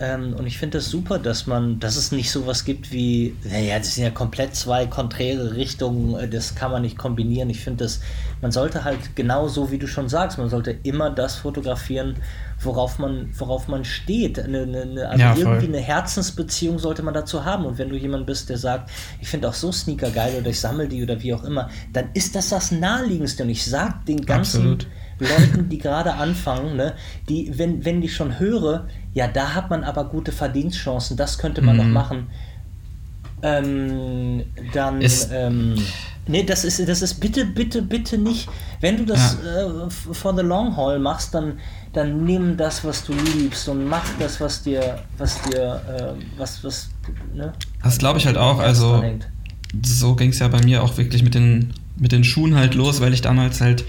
[0.00, 3.36] Ähm, und ich finde das super, dass man, dass es nicht so was gibt wie,
[3.44, 7.50] naja, das sind ja komplett zwei konträre Richtungen, äh, das kann man nicht kombinieren.
[7.50, 8.00] Ich finde das,
[8.40, 12.16] man sollte halt genau so, wie du schon sagst, man sollte immer das fotografieren,
[12.58, 14.38] worauf man, worauf man steht.
[14.38, 17.66] Eine, eine, also ja, irgendwie eine Herzensbeziehung sollte man dazu haben.
[17.66, 20.60] Und wenn du jemand bist, der sagt, ich finde auch so Sneaker geil oder ich
[20.60, 23.42] sammle die oder wie auch immer, dann ist das das Naheliegendste.
[23.42, 24.86] Und ich sag den ganzen Absolut.
[25.18, 26.94] Leuten, die gerade anfangen, ne,
[27.28, 31.62] die, wenn, wenn ich schon höre, ja, da hat man aber gute Verdienstchancen, das könnte
[31.62, 31.82] man mhm.
[31.82, 32.26] noch machen.
[33.42, 35.00] Ähm, dann.
[35.00, 35.76] Ist, ähm,
[36.28, 38.48] Nee, das ist, das ist bitte, bitte, bitte nicht.
[38.80, 39.86] Wenn du das ja.
[39.86, 41.58] äh, for the long haul machst, dann,
[41.92, 46.62] dann nimm das, was du liebst und mach das, was dir, was dir, äh, was,
[46.62, 46.90] was,
[47.34, 47.52] ne?
[47.82, 48.60] Das glaube ich halt auch.
[48.60, 49.02] Also,
[49.84, 53.00] so ging es ja bei mir auch wirklich mit den, mit den Schuhen halt los,
[53.00, 53.84] weil ich damals halt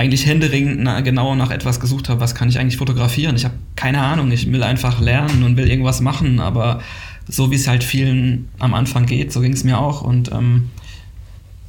[0.00, 3.36] eigentlich händeringend na, genau nach etwas gesucht habe, was kann ich eigentlich fotografieren.
[3.36, 6.80] Ich habe keine Ahnung, ich will einfach lernen und will irgendwas machen, aber
[7.28, 10.00] so wie es halt vielen am Anfang geht, so ging es mir auch.
[10.00, 10.70] Und ähm,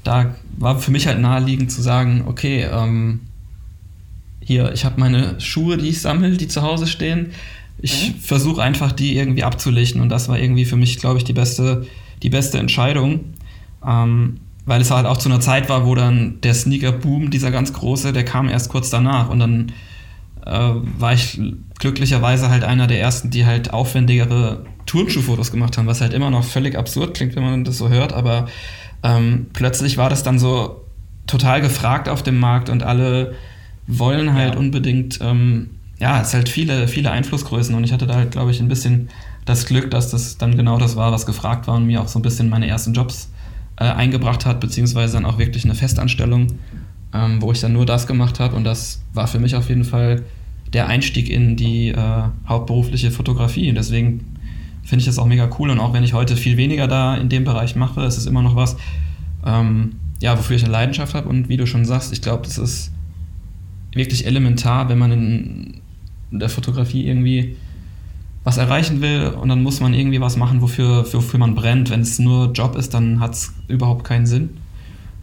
[0.05, 3.19] da war für mich halt naheliegend zu sagen, okay, ähm,
[4.39, 7.31] hier, ich habe meine Schuhe, die ich sammle, die zu Hause stehen.
[7.79, 8.19] Ich mhm.
[8.21, 9.99] versuche einfach, die irgendwie abzulichten.
[9.99, 11.85] Und das war irgendwie für mich, glaube ich, die beste,
[12.23, 13.25] die beste Entscheidung.
[13.85, 17.73] Ähm, weil es halt auch zu einer Zeit war, wo dann der Sneaker-Boom, dieser ganz
[17.73, 19.29] große, der kam erst kurz danach.
[19.29, 19.71] Und dann
[20.45, 21.39] äh, war ich
[21.79, 26.43] glücklicherweise halt einer der ersten, die halt aufwendigere Turnschuhfotos gemacht haben, was halt immer noch
[26.43, 28.47] völlig absurd klingt, wenn man das so hört, aber
[29.03, 30.85] ähm, plötzlich war das dann so
[31.27, 33.35] total gefragt auf dem Markt und alle
[33.87, 34.59] wollen halt ja.
[34.59, 38.51] unbedingt, ähm, ja, es ist halt viele, viele Einflussgrößen und ich hatte da halt, glaube
[38.51, 39.09] ich, ein bisschen
[39.45, 42.19] das Glück, dass das dann genau das war, was gefragt war und mir auch so
[42.19, 43.30] ein bisschen meine ersten Jobs
[43.81, 46.47] äh, eingebracht hat, beziehungsweise dann auch wirklich eine Festanstellung,
[47.13, 49.83] ähm, wo ich dann nur das gemacht habe und das war für mich auf jeden
[49.83, 50.23] Fall
[50.71, 54.37] der Einstieg in die äh, hauptberufliche Fotografie und deswegen
[54.83, 55.69] finde ich das auch mega cool.
[55.69, 58.41] Und auch wenn ich heute viel weniger da in dem Bereich mache, ist es immer
[58.41, 58.77] noch was,
[59.45, 61.27] ähm, ja, wofür ich eine Leidenschaft habe.
[61.29, 62.91] Und wie du schon sagst, ich glaube, das ist
[63.93, 65.81] wirklich elementar, wenn man in
[66.31, 67.57] der Fotografie irgendwie
[68.43, 71.89] was erreichen will und dann muss man irgendwie was machen, wofür, wofür man brennt.
[71.89, 74.57] Wenn es nur Job ist, dann hat es überhaupt keinen Sinn.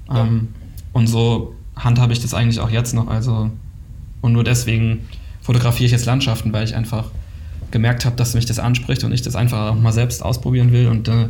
[0.08, 0.24] Ja.
[0.24, 0.48] Ähm,
[0.92, 3.08] und so handhabe ich das eigentlich auch jetzt noch.
[3.08, 3.50] Also,
[4.20, 5.00] und nur deswegen
[5.40, 7.06] fotografiere ich jetzt Landschaften, weil ich einfach
[7.70, 10.88] gemerkt habe, dass mich das anspricht und ich das einfach auch mal selbst ausprobieren will
[10.88, 11.28] und äh,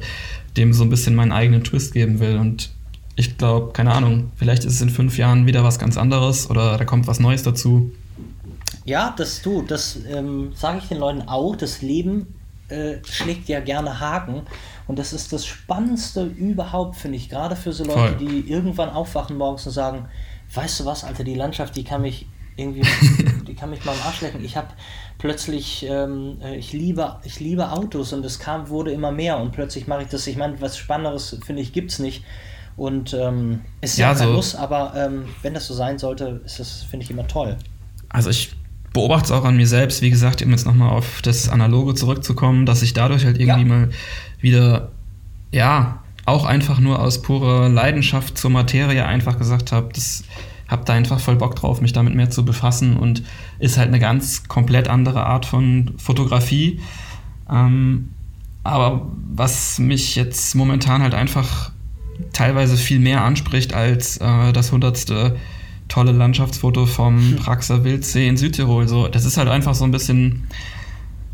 [0.56, 2.36] dem so ein bisschen meinen eigenen Twist geben will.
[2.36, 2.70] Und
[3.16, 6.76] ich glaube, keine Ahnung, vielleicht ist es in fünf Jahren wieder was ganz anderes oder
[6.76, 7.92] da kommt was Neues dazu.
[8.88, 11.54] Ja, das du, das ähm, sage ich den Leuten auch.
[11.56, 12.34] Das Leben
[12.68, 14.46] äh, schlägt ja gerne Haken.
[14.86, 17.28] Und das ist das Spannendste überhaupt, finde ich.
[17.28, 18.16] Gerade für so Leute, Voll.
[18.16, 20.08] die irgendwann aufwachen morgens und sagen,
[20.54, 22.80] weißt du was, Alter, die Landschaft, die kann mich irgendwie,
[23.46, 24.42] die kann mich mal am Arsch lecken.
[24.42, 24.68] Ich habe
[25.18, 29.52] plötzlich, ähm, äh, ich liebe, ich liebe Autos und es kam, wurde immer mehr und
[29.52, 30.26] plötzlich mache ich das.
[30.26, 32.24] Ich meine, was Spannenderes finde ich gibt es nicht.
[32.78, 35.98] Und ähm, es ist ja, ja kein so Muss, aber ähm, wenn das so sein
[35.98, 37.58] sollte, ist das, finde ich, immer toll.
[38.08, 38.56] Also ich
[38.98, 42.66] beobachte es auch an mir selbst, wie gesagt, um jetzt nochmal auf das Analoge zurückzukommen,
[42.66, 43.66] dass ich dadurch halt irgendwie ja.
[43.66, 43.90] mal
[44.40, 44.90] wieder,
[45.52, 50.24] ja, auch einfach nur aus purer Leidenschaft zur Materie einfach gesagt habe, das
[50.66, 53.22] habe da einfach voll Bock drauf, mich damit mehr zu befassen und
[53.60, 56.80] ist halt eine ganz komplett andere Art von Fotografie.
[57.48, 58.10] Ähm,
[58.64, 61.70] aber was mich jetzt momentan halt einfach
[62.32, 65.36] teilweise viel mehr anspricht als äh, das hundertste
[65.88, 67.36] tolle Landschaftsfoto vom hm.
[67.36, 68.88] Praxer Wildsee in Südtirol.
[68.88, 70.46] So, das ist halt einfach so ein bisschen.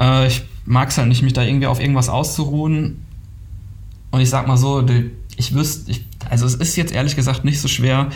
[0.00, 3.04] Äh, ich mag es halt nicht, mich da irgendwie auf irgendwas auszuruhen.
[4.10, 4.86] Und ich sag mal so,
[5.36, 8.10] ich wüsste, ich, also es ist jetzt ehrlich gesagt nicht so schwer,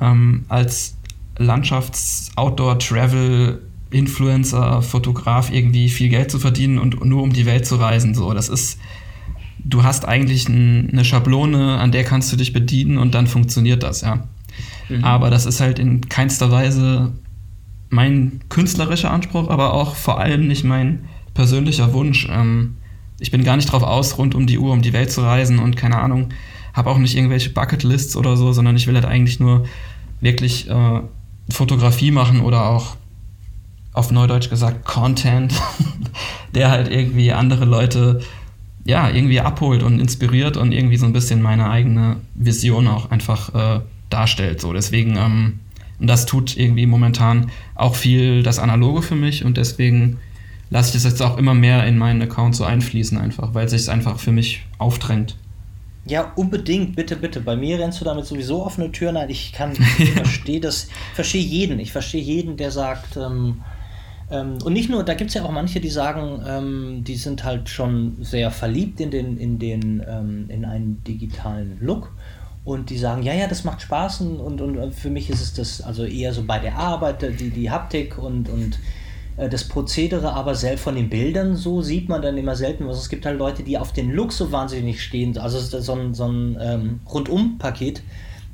[0.00, 0.96] ähm, als
[1.38, 8.14] Landschafts-Outdoor-Travel- Influencer, Fotograf irgendwie viel Geld zu verdienen und nur um die Welt zu reisen.
[8.14, 8.78] So, das ist,
[9.58, 13.82] du hast eigentlich ein, eine Schablone, an der kannst du dich bedienen und dann funktioniert
[13.82, 14.26] das, ja.
[14.88, 15.04] Mhm.
[15.04, 17.12] Aber das ist halt in keinster Weise
[17.90, 22.28] mein künstlerischer Anspruch, aber auch vor allem nicht mein persönlicher Wunsch.
[22.30, 22.76] Ähm,
[23.18, 25.58] ich bin gar nicht drauf aus, rund um die Uhr um die Welt zu reisen
[25.58, 26.28] und keine Ahnung,
[26.74, 29.66] habe auch nicht irgendwelche Bucketlists oder so, sondern ich will halt eigentlich nur
[30.20, 31.00] wirklich äh,
[31.48, 32.96] Fotografie machen oder auch
[33.92, 35.54] auf Neudeutsch gesagt Content,
[36.54, 38.20] der halt irgendwie andere Leute
[38.84, 43.54] ja irgendwie abholt und inspiriert und irgendwie so ein bisschen meine eigene Vision auch einfach
[43.54, 44.60] äh, darstellt.
[44.60, 45.60] So deswegen ähm,
[45.98, 50.18] und das tut irgendwie momentan auch viel das Analoge für mich und deswegen
[50.68, 53.82] lasse ich das jetzt auch immer mehr in meinen Account so einfließen einfach, weil sich
[53.82, 55.36] es einfach für mich aufdrängt.
[56.04, 57.40] Ja, unbedingt, bitte, bitte.
[57.40, 59.30] Bei mir rennst du damit sowieso offene Türen ein.
[59.30, 61.80] Ich kann, ich verstehe das, verstehe jeden.
[61.80, 63.62] Ich verstehe jeden, der sagt, ähm,
[64.30, 67.42] ähm, und nicht nur, da gibt es ja auch manche, die sagen, ähm, die sind
[67.42, 72.12] halt schon sehr verliebt in den, in den, ähm, in einen digitalen Look
[72.66, 75.80] und die sagen, ja, ja, das macht Spaß und, und, für mich ist es das
[75.80, 78.78] also eher so bei der Arbeit, die, die Haptik und, und
[79.36, 82.98] äh, das Prozedere, aber selbst von den Bildern so sieht man dann immer selten was.
[82.98, 86.26] Es gibt halt Leute, die auf den Look so wahnsinnig stehen, also so ein, so
[86.26, 88.02] ein ähm, Rundum-Paket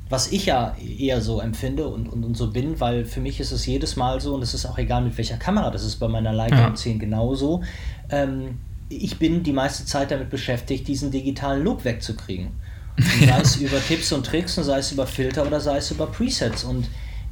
[0.09, 3.51] was ich ja eher so empfinde und, und, und so bin, weil für mich ist
[3.51, 6.07] es jedes Mal so, und es ist auch egal mit welcher Kamera, das ist bei
[6.07, 6.67] meiner Leica ja.
[6.67, 7.63] M10 genauso.
[8.11, 12.51] Ähm, ich bin die meiste Zeit damit beschäftigt, diesen digitalen Look wegzukriegen.
[12.97, 15.91] Und sei es über Tipps und Tricks und sei es über Filter oder sei es
[15.91, 16.63] über Presets.
[16.63, 16.87] Und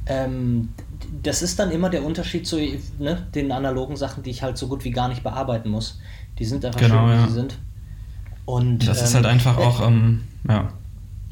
[0.06, 0.70] ähm,
[1.22, 2.56] das ist dann immer der Unterschied zu
[2.98, 6.00] ne, den analogen Sachen, die ich halt so gut wie gar nicht bearbeiten muss.
[6.38, 7.28] Die sind einfach genau, schön, wie ja.
[7.28, 7.58] sie sind.
[8.44, 10.72] Und, das ähm, ist halt einfach äh, auch, ähm, ja.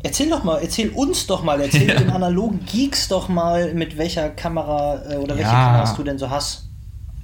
[0.03, 1.99] Erzähl doch mal, erzähl uns doch mal, erzähl ja.
[1.99, 5.67] den analogen Geeks doch mal, mit welcher Kamera äh, oder welche ja.
[5.67, 6.69] Kameras du denn so hast.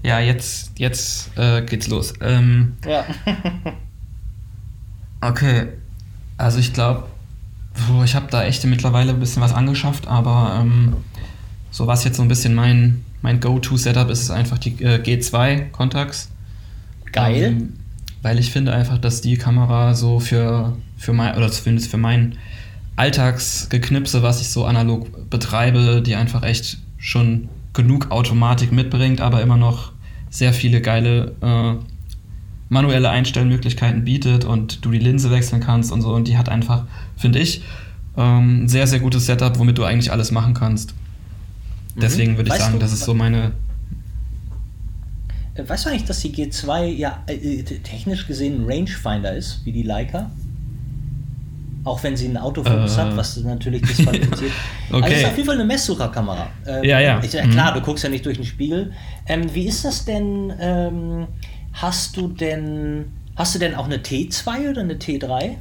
[0.02, 2.14] Ja, jetzt, jetzt äh, geht's los.
[2.20, 3.04] Ähm, ja.
[5.20, 5.68] okay,
[6.36, 7.04] also ich glaube,
[8.04, 10.96] ich habe da echt mittlerweile ein bisschen was angeschafft, aber ähm,
[11.70, 15.70] so was jetzt so ein bisschen mein, mein Go-To-Setup ist, ist einfach die äh, G2
[15.70, 16.30] Contax.
[17.12, 17.42] Geil.
[17.42, 17.72] Ähm,
[18.22, 22.36] weil ich finde einfach, dass die Kamera so für, für mein, oder zumindest für mein
[22.96, 29.56] Alltagsgeknipse, was ich so analog betreibe, die einfach echt schon genug Automatik mitbringt, aber immer
[29.56, 29.92] noch
[30.30, 31.74] sehr viele geile äh,
[32.68, 36.12] manuelle Einstellmöglichkeiten bietet und du die Linse wechseln kannst und so.
[36.12, 36.84] Und die hat einfach,
[37.16, 37.62] finde ich,
[38.16, 40.94] ähm, ein sehr, sehr gutes Setup, womit du eigentlich alles machen kannst.
[41.94, 42.00] Mhm.
[42.00, 43.52] Deswegen würde ich weißt sagen, du, das ist so meine.
[45.54, 49.72] Äh, weißt du eigentlich, dass die G2 ja äh, technisch gesehen ein Rangefinder ist, wie
[49.72, 50.30] die Leica?
[51.84, 54.50] Auch wenn sie einen Autofokus äh, hat, was natürlich disqualifiziert.
[54.90, 55.02] okay.
[55.02, 56.48] Also es ist auf jeden Fall eine Messsucherkamera.
[56.66, 57.22] Ähm, ja, ja.
[57.22, 57.78] Ich, äh, klar, mhm.
[57.78, 58.92] du guckst ja nicht durch den Spiegel.
[59.28, 61.28] Ähm, wie ist das denn?
[61.76, 65.56] Hast du denn hast du denn auch eine T2 oder eine T3?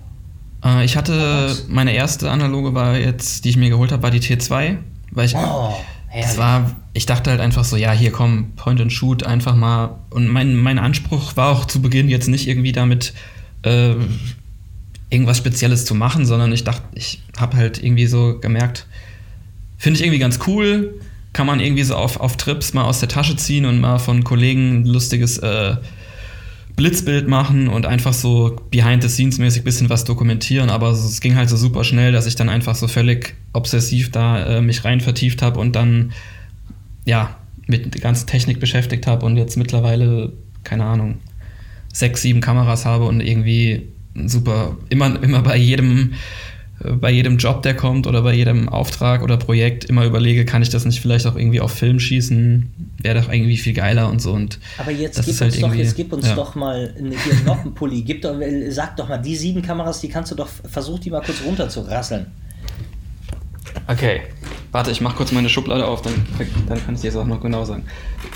[0.64, 4.22] Äh, ich hatte meine erste analoge war jetzt, die ich mir geholt habe, war die
[4.22, 4.78] T2,
[5.12, 5.76] weil ich oh,
[6.14, 9.98] das war ich dachte halt einfach so, ja, hier komm, Point and Shoot einfach mal.
[10.10, 13.14] Und mein mein Anspruch war auch zu Beginn jetzt nicht irgendwie damit
[13.64, 13.96] äh,
[15.10, 18.88] irgendwas Spezielles zu machen, sondern ich dachte, ich habe halt irgendwie so gemerkt,
[19.78, 20.94] finde ich irgendwie ganz cool,
[21.34, 24.24] kann man irgendwie so auf, auf Trips mal aus der Tasche ziehen und mal von
[24.24, 25.76] Kollegen ein lustiges äh,
[26.76, 30.70] Blitzbild machen und einfach so behind-the-scenes-mäßig bisschen was dokumentieren.
[30.70, 34.58] Aber es ging halt so super schnell, dass ich dann einfach so völlig obsessiv da
[34.58, 36.12] äh, mich rein vertieft habe und dann
[37.06, 40.34] ja mit der ganzen Technik beschäftigt habe und jetzt mittlerweile,
[40.64, 41.18] keine Ahnung,
[41.94, 43.88] sechs, sieben Kameras habe und irgendwie
[44.26, 46.14] super, immer, immer bei jedem,
[46.94, 50.70] bei jedem Job, der kommt oder bei jedem Auftrag oder Projekt immer überlege, kann ich
[50.70, 52.72] das nicht vielleicht auch irgendwie auf Film schießen?
[53.02, 54.32] Wäre doch irgendwie viel geiler und so.
[54.32, 56.36] Und Aber jetzt gib, halt uns, doch, jetzt gib uns ja.
[56.36, 58.02] doch mal hier einen Noppenpulli.
[58.04, 58.36] Gib doch,
[58.70, 61.70] sag doch mal, die sieben Kameras, die kannst du doch, versuch die mal kurz runter
[61.70, 62.28] zu rasseln.
[63.88, 64.22] Okay,
[64.72, 66.14] warte, ich mach kurz meine Schublade auf, dann,
[66.68, 67.84] dann kann ich dir das auch noch genau sagen.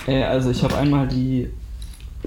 [0.07, 1.49] Äh, also ich habe einmal die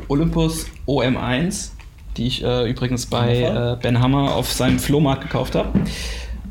[0.09, 1.71] Olympus OM1
[2.17, 5.79] die ich äh, übrigens bei äh, Ben Hammer auf seinem Flohmarkt gekauft habe.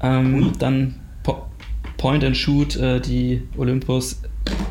[0.02, 1.46] Ähm, dann po
[1.98, 4.22] Point and Shoot äh, die Olympus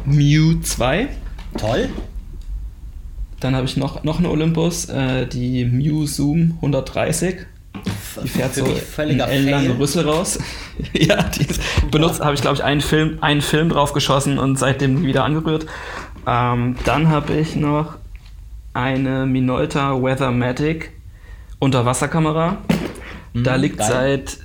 [0.04, 1.08] Mew 2.
[1.56, 1.88] Toll.
[3.40, 7.46] Dann habe ich noch, noch eine Olympus, äh, die Mew Zoom 130.
[8.22, 8.64] Die fährt so
[8.98, 10.38] einen ellenlangen Rüssel raus.
[10.92, 11.46] ja, die
[11.90, 15.24] benutzt, habe ich glaube ich einen Film, einen Film drauf geschossen und seitdem nie wieder
[15.24, 15.66] angerührt.
[16.26, 17.94] Ähm, dann habe ich noch
[18.72, 20.92] eine Minolta Weathermatic
[21.58, 22.58] Unterwasserkamera.
[23.32, 23.88] Mhm, da liegt geil.
[23.88, 24.38] seit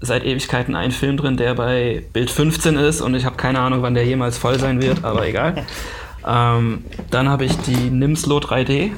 [0.00, 3.82] seit Ewigkeiten einen Film drin, der bei Bild 15 ist und ich habe keine Ahnung,
[3.82, 5.66] wann der jemals voll sein wird, aber egal.
[6.26, 8.92] ähm, dann habe ich die Nimslo 3D.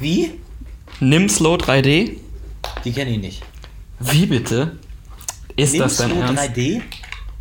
[0.00, 0.32] Wie?
[0.98, 2.16] Nimslo 3D.
[2.84, 3.42] Die kenne ich nicht.
[4.00, 4.78] Wie bitte?
[5.56, 6.42] Ist Nimslo das dein Ernst?
[6.42, 6.82] 3D?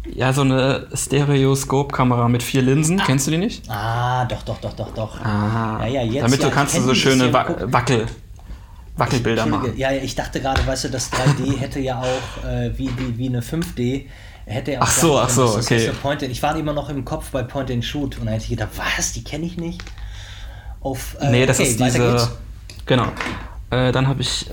[0.06, 3.00] Ja, so eine Stereoskop-Kamera mit vier Linsen.
[3.00, 3.04] Ah.
[3.06, 3.70] Kennst du die nicht?
[3.70, 5.20] Ah, doch, doch, doch, doch, doch.
[5.22, 5.80] Ah.
[5.82, 8.08] Ja, ja, jetzt, Damit ja, du kannst du so schöne Wa Wackel,
[8.96, 9.74] Wackelbilder machen.
[9.78, 13.28] Ja, ich dachte gerade, weißt du, das 3D hätte ja auch äh, wie, wie, wie
[13.28, 14.06] eine 5D.
[14.46, 15.92] Hätte ja auch ach so, ach so, okay.
[16.02, 18.50] Point ich war immer noch im Kopf bei Point and Shoot und da hätte ich
[18.50, 19.84] gedacht, was, die kenne ich nicht.
[20.82, 22.30] Auf, äh, nee, das okay, ist diese.
[22.86, 23.08] Genau.
[23.70, 24.48] Äh, dann habe ich.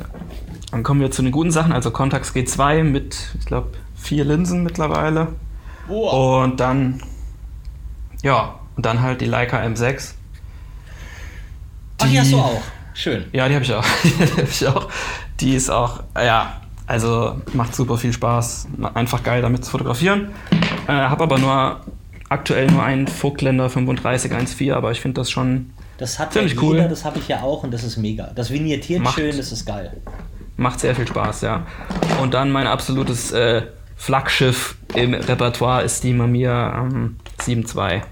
[0.71, 1.73] Dann kommen wir zu den guten Sachen.
[1.73, 5.29] Also Contax G2 mit, ich glaube, vier Linsen mittlerweile.
[5.89, 6.45] Wow.
[6.45, 7.03] Und dann.
[8.23, 10.13] Ja, und dann halt die Leica M6.
[12.01, 12.63] Die, Ach, die hast du auch.
[12.95, 13.27] Schön.
[13.33, 13.85] Ja, die habe ich auch.
[14.05, 14.89] die habe ich auch.
[15.41, 18.69] Die ist auch, ja, also macht super viel Spaß.
[18.95, 20.31] Einfach geil damit zu fotografieren.
[20.87, 21.81] Äh, habe aber nur
[22.29, 26.83] aktuell nur einen Vogtländer 3514, aber ich finde das schon das hat ziemlich ja jeder,
[26.83, 26.89] cool.
[26.89, 28.31] Das habe ich ja auch und das ist mega.
[28.35, 29.97] Das vignettiert macht, schön, das ist geil.
[30.57, 31.67] Macht sehr viel Spaß, ja.
[32.21, 33.63] Und dann mein absolutes äh,
[33.97, 38.03] Flaggschiff im Repertoire ist die Mamiya ähm, 7.2.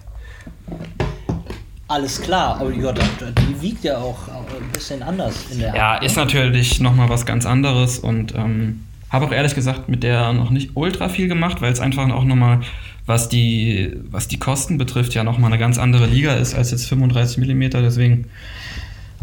[1.87, 6.05] Alles klar, aber ja, die wiegt ja auch ein bisschen anders in der Ja, Art,
[6.05, 10.51] ist natürlich nochmal was ganz anderes und ähm, habe auch ehrlich gesagt mit der noch
[10.51, 12.61] nicht ultra viel gemacht, weil es einfach auch nochmal,
[13.07, 16.89] was die, was die Kosten betrifft, ja nochmal eine ganz andere Liga ist als jetzt
[16.89, 18.27] 35 mm, deswegen.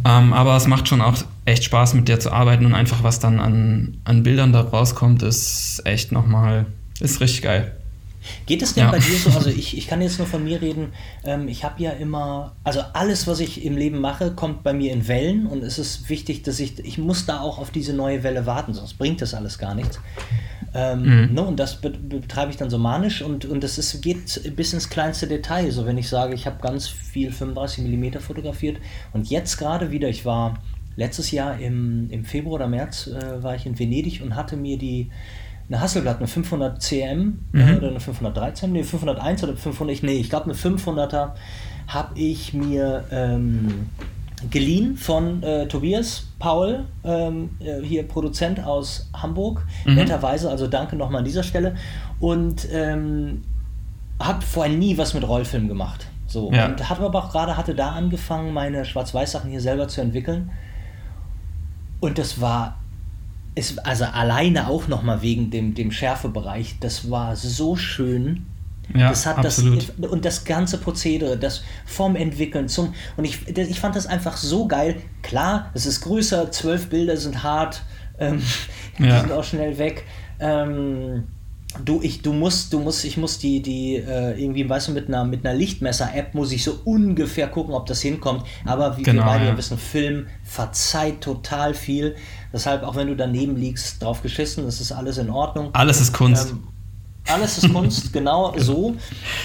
[0.06, 3.20] Ähm, aber es macht schon auch echt Spaß, mit der zu arbeiten und einfach was
[3.20, 6.66] dann an, an Bildern da rauskommt, ist echt nochmal,
[7.00, 7.76] ist richtig geil.
[8.46, 8.92] Geht es denn ja.
[8.92, 10.94] bei dir so, also ich, ich kann jetzt nur von mir reden,
[11.24, 14.94] ähm, ich habe ja immer, also alles, was ich im Leben mache, kommt bei mir
[14.94, 18.24] in Wellen und es ist wichtig, dass ich, ich muss da auch auf diese neue
[18.24, 20.00] Welle warten, sonst bringt das alles gar nichts.
[20.74, 21.34] Ähm, mhm.
[21.34, 24.90] ne, und das betreibe ich dann so manisch und, und das ist, geht bis ins
[24.90, 25.70] kleinste Detail.
[25.72, 28.78] So wenn ich sage, ich habe ganz viel 35 mm fotografiert
[29.12, 30.60] und jetzt gerade wieder, ich war
[30.96, 34.78] letztes Jahr im, im Februar oder März äh, war ich in Venedig und hatte mir
[34.78, 35.10] die
[35.72, 37.78] eine Hasselblatt, eine 500 CM äh, mhm.
[37.78, 41.32] oder eine 513, nee, 501 oder 500, nee, ich glaube eine 500er
[41.88, 43.88] habe ich mir ähm,
[44.50, 49.96] geliehen von äh, Tobias Paul, ähm, äh, hier Produzent aus Hamburg, mhm.
[49.96, 51.76] netterweise, also danke nochmal an dieser Stelle
[52.20, 53.44] und ähm,
[54.20, 56.08] habe vorher nie was mit Rollfilm gemacht.
[56.28, 56.66] So, ja.
[56.66, 60.52] und hatte aber auch gerade hatte da angefangen, meine Schwarz-Weiß-Sachen hier selber zu entwickeln.
[62.00, 62.81] Und das war
[63.56, 68.46] ist also alleine auch nochmal wegen dem, dem Schärfebereich, das war so schön.
[68.94, 69.94] Ja, das hat absolut.
[69.98, 74.36] das und das ganze Prozedere, das vom Entwickeln zum und ich, ich fand das einfach
[74.36, 74.98] so geil.
[75.22, 77.84] Klar, es ist größer, zwölf Bilder sind hart,
[78.20, 78.42] ähm,
[79.00, 79.06] ja.
[79.06, 80.06] die sind auch schnell weg.
[80.40, 81.28] Ähm,
[81.86, 85.08] du, ich, du musst, du musst, ich muss die, die äh, irgendwie, weißt du, mit
[85.08, 88.46] einer, mit einer Lichtmesser-App muss ich so ungefähr gucken, ob das hinkommt.
[88.66, 89.58] Aber wie genau, wir beide ja.
[89.58, 92.16] wissen, Film verzeiht total viel.
[92.54, 95.70] Deshalb, auch wenn du daneben liegst, drauf geschissen, das ist alles in Ordnung.
[95.74, 96.52] Alles ist Kunst.
[96.52, 96.68] Ähm,
[97.28, 98.96] alles ist Kunst, genau so.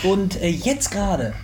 [0.03, 1.35] Und äh, jetzt gerade,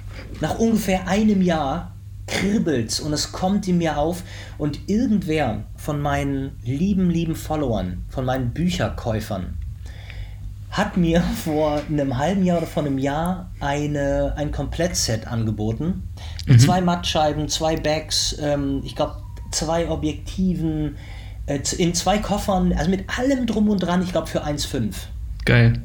[0.41, 1.93] nach ungefähr einem Jahr,
[2.27, 4.23] kribbelt's und es kommt in mir auf
[4.57, 9.59] und irgendwer von meinen lieben, lieben Followern, von meinen Bücherkäufern,
[10.73, 16.03] hat mir vor einem halben Jahr oder vor einem Jahr eine, ein Komplettset angeboten.
[16.47, 16.59] Mhm.
[16.59, 20.97] zwei Mattscheiben, zwei Bags, ähm, ich glaube zwei Objektiven,
[21.47, 24.95] äh, in zwei Koffern, also mit allem drum und dran, ich glaube für 1,5.
[25.45, 25.83] Geil.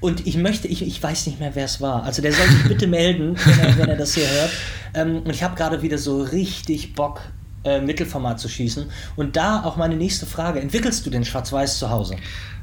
[0.00, 2.04] Und ich möchte, ich, ich weiß nicht mehr, wer es war.
[2.04, 4.50] Also der soll sich bitte melden, wenn er, wenn er das hier hört.
[4.94, 7.20] Ähm, und ich habe gerade wieder so richtig Bock,
[7.64, 8.86] äh, Mittelformat zu schießen.
[9.16, 10.60] Und da auch meine nächste Frage.
[10.60, 12.16] Entwickelst du den Schwarz-Weiß zu Hause?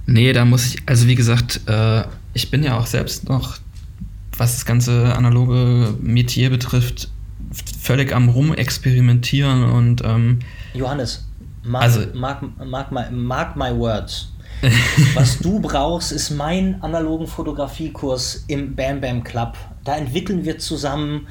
[0.08, 2.04] Nee, da muss ich, also wie gesagt, äh,
[2.34, 3.58] ich bin ja auch selbst noch,
[4.38, 7.10] was das ganze analoge Metier betrifft,
[7.82, 10.40] völlig am Rumexperimentieren und ähm,
[10.74, 11.28] Johannes,
[11.64, 14.32] mark, also, mark, mark, my, mark my words.
[15.14, 19.58] Was du brauchst, ist mein analogen Fotografiekurs im Bam Bam Club.
[19.84, 21.28] Da entwickeln wir zusammen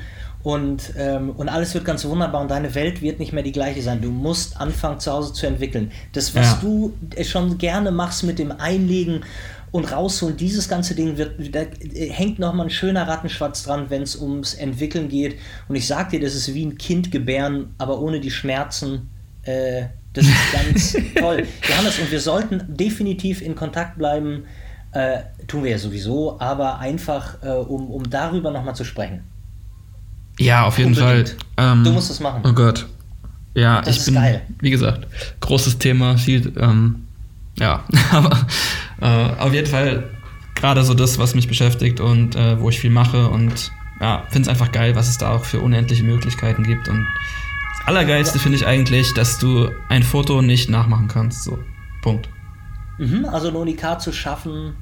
[0.47, 3.83] und, ähm, und alles wird ganz wunderbar und deine Welt wird nicht mehr die gleiche
[3.83, 4.01] sein.
[4.01, 5.91] Du musst anfangen, zu Hause zu entwickeln.
[6.13, 6.59] Das, was ja.
[6.63, 6.95] du
[7.25, 9.25] schon gerne machst mit dem Einlegen
[9.73, 11.63] und rausholen, dieses ganze Ding wird, da
[11.97, 15.37] hängt nochmal ein schöner Rattenschwarz dran, wenn es ums Entwickeln geht.
[15.67, 19.11] Und ich sag dir, das ist wie ein Kind gebären, aber ohne die Schmerzen.
[19.43, 21.45] Äh, das ist ganz toll.
[21.69, 24.45] Johannes, und wir sollten definitiv in Kontakt bleiben.
[24.93, 29.25] Äh, tun wir ja sowieso, aber einfach, äh, um, um darüber nochmal zu sprechen.
[30.39, 31.37] Ja, auf jeden Unbedingt.
[31.57, 31.73] Fall.
[31.73, 32.43] Ähm, du musst es machen.
[32.45, 32.87] Oh Gott.
[33.55, 34.43] Ja, das ich bin, geil.
[34.61, 35.07] wie gesagt,
[35.41, 37.07] großes Thema, viel, ähm,
[37.59, 38.47] ja, aber
[39.01, 40.11] äh, auf jeden Fall
[40.55, 44.43] gerade so das, was mich beschäftigt und äh, wo ich viel mache und ja, finde
[44.43, 47.07] es einfach geil, was es da auch für unendliche Möglichkeiten gibt und
[47.79, 51.45] das Allergeilste finde ich eigentlich, dass du ein Foto nicht nachmachen kannst.
[51.45, 51.59] So,
[52.03, 52.29] Punkt.
[52.99, 54.75] Mhm, also ein Unikat zu schaffen.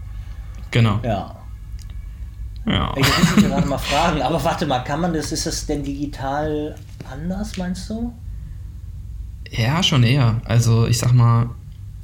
[0.70, 1.00] Genau.
[1.05, 1.36] Ja.
[2.66, 2.94] Ja.
[2.96, 5.82] Ich muss mich gerade mal fragen, aber warte mal, kann man das, ist das denn
[5.82, 6.74] digital
[7.10, 8.12] anders, meinst du?
[9.50, 10.40] Ja, schon eher.
[10.44, 11.50] Also ich sag mal,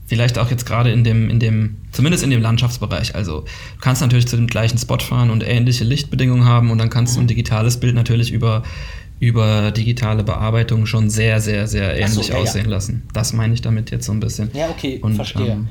[0.06, 3.14] vielleicht auch jetzt gerade in dem, in dem, zumindest in dem Landschaftsbereich.
[3.14, 6.90] Also du kannst natürlich zu dem gleichen Spot fahren und ähnliche Lichtbedingungen haben und dann
[6.90, 7.20] kannst mhm.
[7.20, 8.62] du ein digitales Bild natürlich über,
[9.18, 12.70] über digitale Bearbeitung schon sehr, sehr, sehr ähnlich so, ja, aussehen ja.
[12.70, 13.08] lassen.
[13.12, 14.50] Das meine ich damit jetzt so ein bisschen.
[14.52, 15.52] Ja, okay, und, verstehe.
[15.52, 15.68] Ähm,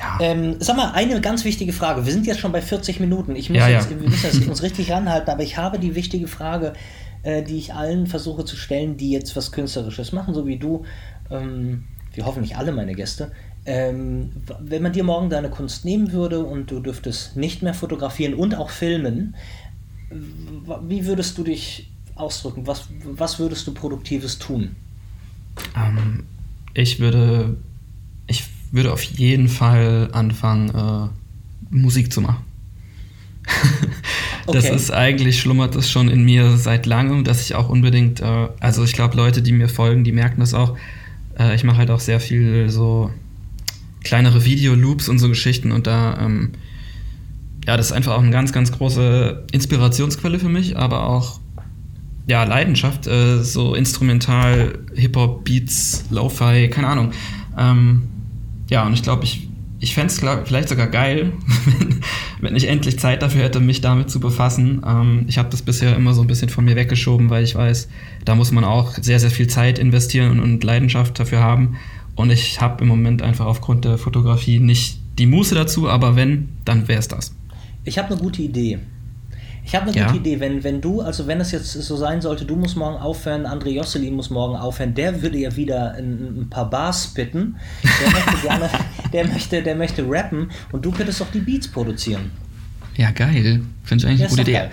[0.00, 0.18] ja.
[0.20, 2.06] Ähm, sag mal, eine ganz wichtige Frage.
[2.06, 3.36] Wir sind jetzt schon bei 40 Minuten.
[3.36, 6.26] Ich muss ja, jetzt, wir müssen jetzt uns richtig ranhalten, aber ich habe die wichtige
[6.26, 6.72] Frage,
[7.22, 10.84] äh, die ich allen versuche zu stellen, die jetzt was Künstlerisches machen, so wie du.
[11.30, 11.84] Ähm,
[12.14, 13.32] wir hoffen nicht alle meine Gäste.
[13.66, 18.34] Ähm, wenn man dir morgen deine Kunst nehmen würde und du dürftest nicht mehr fotografieren
[18.34, 19.36] und auch filmen,
[20.88, 22.66] wie würdest du dich ausdrücken?
[22.66, 24.76] Was, was würdest du Produktives tun?
[25.76, 26.24] Ähm,
[26.74, 27.58] ich würde,
[28.72, 32.44] würde auf jeden Fall anfangen, äh, Musik zu machen.
[34.46, 34.74] das okay.
[34.74, 38.84] ist eigentlich, schlummert das schon in mir seit langem, dass ich auch unbedingt, äh, also
[38.84, 40.76] ich glaube, Leute, die mir folgen, die merken das auch.
[41.38, 43.10] Äh, ich mache halt auch sehr viel so
[44.02, 46.52] kleinere Videoloops und so Geschichten und da, ähm,
[47.66, 51.40] ja, das ist einfach auch eine ganz, ganz große Inspirationsquelle für mich, aber auch
[52.26, 57.12] ja, Leidenschaft, äh, so instrumental, Hip-Hop, Beats, Lo-Fi, keine Ahnung.
[57.58, 58.02] Ähm,
[58.70, 59.48] ja, und ich glaube, ich,
[59.80, 61.32] ich fände es vielleicht sogar geil,
[62.40, 64.82] wenn ich endlich Zeit dafür hätte, mich damit zu befassen.
[64.86, 67.88] Ähm, ich habe das bisher immer so ein bisschen von mir weggeschoben, weil ich weiß,
[68.24, 71.76] da muss man auch sehr, sehr viel Zeit investieren und, und Leidenschaft dafür haben.
[72.14, 76.48] Und ich habe im Moment einfach aufgrund der Fotografie nicht die Muße dazu, aber wenn,
[76.64, 77.34] dann wäre es das.
[77.84, 78.78] Ich habe eine gute Idee.
[79.70, 80.06] Ich habe eine ja.
[80.08, 82.96] gute Idee, wenn, wenn du, also wenn es jetzt so sein sollte, du musst morgen
[82.96, 87.54] aufhören, André Josselin muss morgen aufhören, der würde ja wieder ein, ein paar Bars spitten.
[87.84, 88.70] Der möchte gerne,
[89.12, 92.32] der möchte, der möchte rappen und du könntest doch die Beats produzieren.
[92.96, 93.60] Ja, geil.
[93.84, 94.52] Finde ich eigentlich eine gute Idee.
[94.54, 94.70] Geil.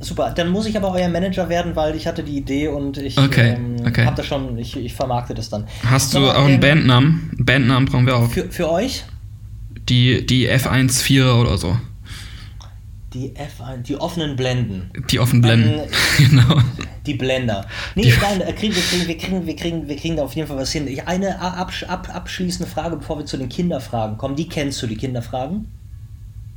[0.00, 0.32] Super.
[0.34, 3.56] Dann muss ich aber euer Manager werden, weil ich hatte die Idee und ich okay,
[3.58, 4.06] ähm, okay.
[4.06, 5.66] habe das schon, ich, ich vermarkte das dann.
[5.84, 7.30] Hast du auch einen ähm, Bandnamen?
[7.36, 8.30] Bandnamen brauchen wir auch.
[8.30, 9.04] Für, für euch?
[9.90, 11.76] Die, die F14 oder so.
[13.12, 14.90] Die F1, die offenen Blenden.
[15.10, 15.80] Die offenen Blenden,
[16.18, 16.60] ähm, genau.
[17.06, 17.66] Die Blender.
[17.96, 20.34] Nee, die nein, äh, kriegen, wir, kriegen, wir, kriegen, wir, kriegen, wir kriegen da auf
[20.34, 20.88] jeden Fall was hin.
[21.06, 24.36] Eine absch ab, abschließende Frage, bevor wir zu den Kinderfragen kommen.
[24.36, 25.66] Die kennst du, die Kinderfragen?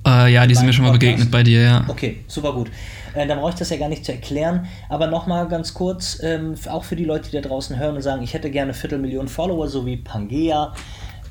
[0.05, 1.85] Äh, ja, die sind mir schon mal begegnet bei dir, ja.
[1.87, 2.69] Okay, super gut.
[3.15, 4.67] Äh, dann brauche ich das ja gar nicht zu erklären.
[4.89, 8.21] Aber nochmal ganz kurz, ähm, auch für die Leute, die da draußen hören und sagen,
[8.21, 10.75] ich hätte gerne Viertelmillion Follower, so wie Pangea.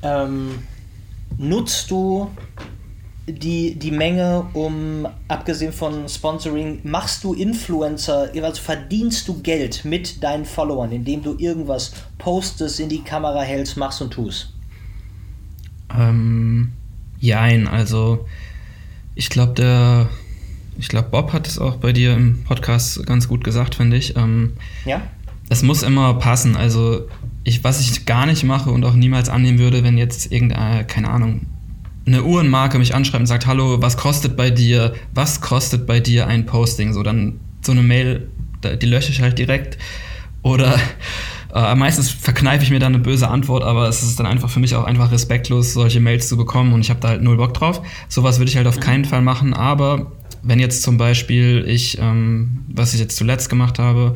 [0.01, 0.63] Ähm,
[1.37, 2.29] nutzt du
[3.27, 10.21] die, die Menge, um, abgesehen von Sponsoring, machst du Influencer, also verdienst du Geld mit
[10.21, 14.53] deinen Followern, indem du irgendwas postest, in die Kamera hältst, machst und tust?
[15.97, 16.73] Ähm,
[17.19, 18.25] jein, also
[19.15, 20.09] ich glaube, der,
[20.77, 24.17] ich glaube, Bob hat es auch bei dir im Podcast ganz gut gesagt, finde ich.
[24.17, 24.53] Ähm,
[24.83, 25.01] ja.
[25.47, 27.07] Es muss immer passen, also
[27.45, 31.09] ich, was ich gar nicht mache und auch niemals annehmen würde, wenn jetzt irgendeine, keine
[31.09, 31.45] Ahnung,
[32.05, 36.27] eine Uhrenmarke mich anschreibt und sagt, hallo, was kostet bei dir, was kostet bei dir
[36.27, 36.93] ein Posting?
[36.93, 38.29] So, dann so eine Mail,
[38.81, 39.77] die lösche ich halt direkt.
[40.41, 40.77] Oder
[41.53, 44.59] äh, meistens verkneife ich mir dann eine böse Antwort, aber es ist dann einfach für
[44.59, 47.53] mich auch einfach respektlos, solche Mails zu bekommen und ich habe da halt null Bock
[47.53, 47.81] drauf.
[48.09, 52.65] Sowas würde ich halt auf keinen Fall machen, aber wenn jetzt zum Beispiel ich, ähm,
[52.67, 54.15] was ich jetzt zuletzt gemacht habe,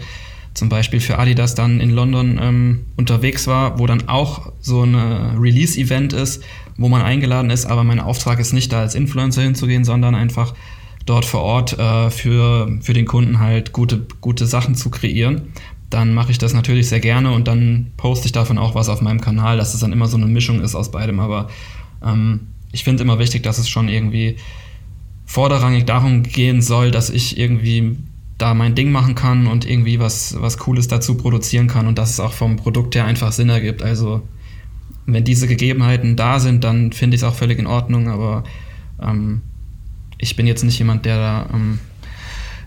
[0.54, 4.96] zum Beispiel für Adidas dann in London ähm, unterwegs war, wo dann auch so ein
[4.96, 6.44] Release-Event ist,
[6.78, 10.53] wo man eingeladen ist, aber mein Auftrag ist nicht da als Influencer hinzugehen, sondern einfach
[11.05, 15.53] dort vor Ort äh, für, für den Kunden halt gute, gute Sachen zu kreieren.
[15.89, 19.01] Dann mache ich das natürlich sehr gerne und dann poste ich davon auch was auf
[19.01, 21.19] meinem Kanal, dass es dann immer so eine Mischung ist aus beidem.
[21.19, 21.49] Aber
[22.05, 24.36] ähm, ich finde immer wichtig, dass es schon irgendwie
[25.25, 27.97] vorderrangig darum gehen soll, dass ich irgendwie
[28.38, 32.11] da mein Ding machen kann und irgendwie was, was Cooles dazu produzieren kann und dass
[32.11, 33.82] es auch vom Produkt her einfach Sinn ergibt.
[33.82, 34.21] Also
[35.08, 38.43] wenn diese Gegebenheiten da sind, dann finde ich es auch völlig in Ordnung, aber
[39.01, 39.41] ähm,
[40.18, 41.80] ich bin jetzt nicht jemand, der da ähm,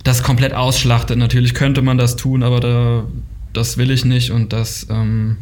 [0.04, 1.18] das komplett ausschlachtet.
[1.18, 3.04] Natürlich könnte man das tun, aber da,
[3.52, 5.36] das will ich nicht und das ähm,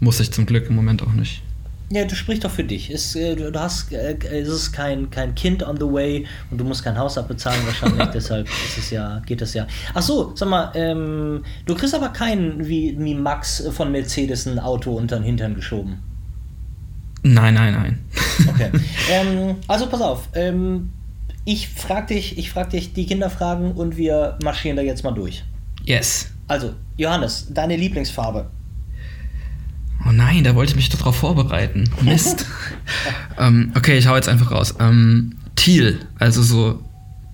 [0.00, 1.42] muss ich zum Glück im Moment auch nicht.
[1.90, 2.90] Ja, du sprichst doch für dich.
[2.90, 6.64] Es, äh, du hast, äh, es ist kein, kein Kind on the way und du
[6.64, 9.66] musst kein Haus abbezahlen wahrscheinlich, deshalb ist es ja, geht das ja.
[9.94, 14.58] Ach so, sag mal, ähm, du kriegst aber keinen wie, wie Max von Mercedes ein
[14.58, 16.13] Auto unter den Hintern geschoben.
[17.24, 17.98] Nein, nein, nein.
[18.48, 18.70] Okay.
[19.10, 20.28] ähm, also pass auf.
[20.34, 20.90] Ähm,
[21.46, 25.42] ich frag dich, ich frag dich die Kinderfragen und wir marschieren da jetzt mal durch.
[25.84, 26.28] Yes.
[26.48, 28.50] Also, Johannes, deine Lieblingsfarbe?
[30.06, 31.84] Oh nein, da wollte ich mich doch drauf vorbereiten.
[32.02, 32.46] Mist.
[33.38, 34.74] ähm, okay, ich hau jetzt einfach raus.
[34.78, 36.84] Ähm, Teal, also so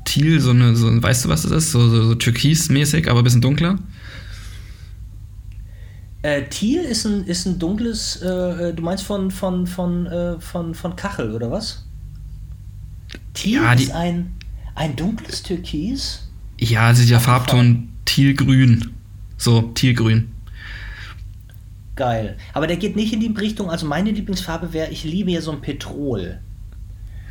[0.04, 1.72] Teal, so eine, so, weißt du, was das ist?
[1.72, 3.78] So, so, so türkismäßig, aber ein bisschen dunkler.
[6.22, 8.28] Äh, Teal ist ein, ist ein dunkles, äh,
[8.68, 11.86] äh du meinst von, von, von, äh, von, von Kachel, oder was?
[13.32, 14.34] Teal ja, ist ein,
[14.74, 16.28] ein dunkles Türkis?
[16.58, 18.92] Ja, also der Farbton Tealgrün.
[19.38, 20.30] So, Tealgrün.
[21.96, 22.36] Geil.
[22.52, 25.52] Aber der geht nicht in die Richtung, also meine Lieblingsfarbe wäre, ich liebe ja so
[25.52, 26.40] ein Petrol.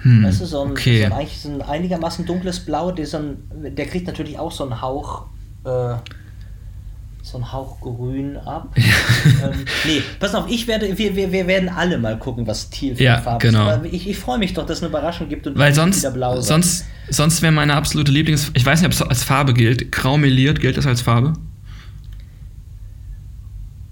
[0.01, 1.01] Hm, weißt du, so ein, okay.
[1.01, 3.37] so ein, eigentlich so ein einigermaßen dunkles Blau, der, so ein,
[3.75, 5.25] der kriegt natürlich auch so einen Hauch,
[5.65, 5.95] äh,
[7.31, 8.69] so einen Hauch grün ab.
[8.75, 12.95] ähm, nee, pass auf, ich werde, wir, wir, wir werden alle mal gucken, was Thiel
[12.95, 13.69] für ja, Farbe genau.
[13.69, 13.93] ist.
[13.93, 16.41] ich, ich freue mich doch, dass es eine Überraschung gibt und Weil sonst, wieder blau
[16.41, 20.17] sonst, sonst wäre meine absolute Lieblings, ich weiß nicht, ob es als Farbe gilt, grau
[20.17, 21.33] meliert, gilt das als Farbe?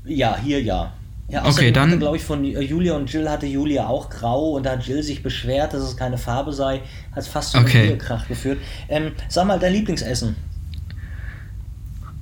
[0.05, 0.93] Ja, hier ja.
[1.29, 1.99] Ja, okay, dann.
[1.99, 5.21] glaube ich, von Julia und Jill hatte Julia auch grau und da hat Jill sich
[5.21, 6.81] beschwert, dass es keine Farbe sei.
[7.11, 7.89] Hat fast zu okay.
[7.89, 8.59] einem Krach geführt.
[8.87, 10.37] Ähm, sag mal, dein Lieblingsessen?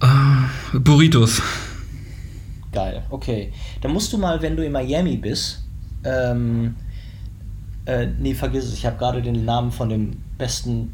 [0.01, 0.44] Uh,
[0.79, 1.41] Burritos.
[2.71, 3.51] Geil, okay.
[3.81, 5.63] Dann musst du mal, wenn du in Miami bist,
[6.03, 6.75] ähm,
[7.85, 10.93] äh, nee, vergiss es, ich habe gerade den Namen von dem besten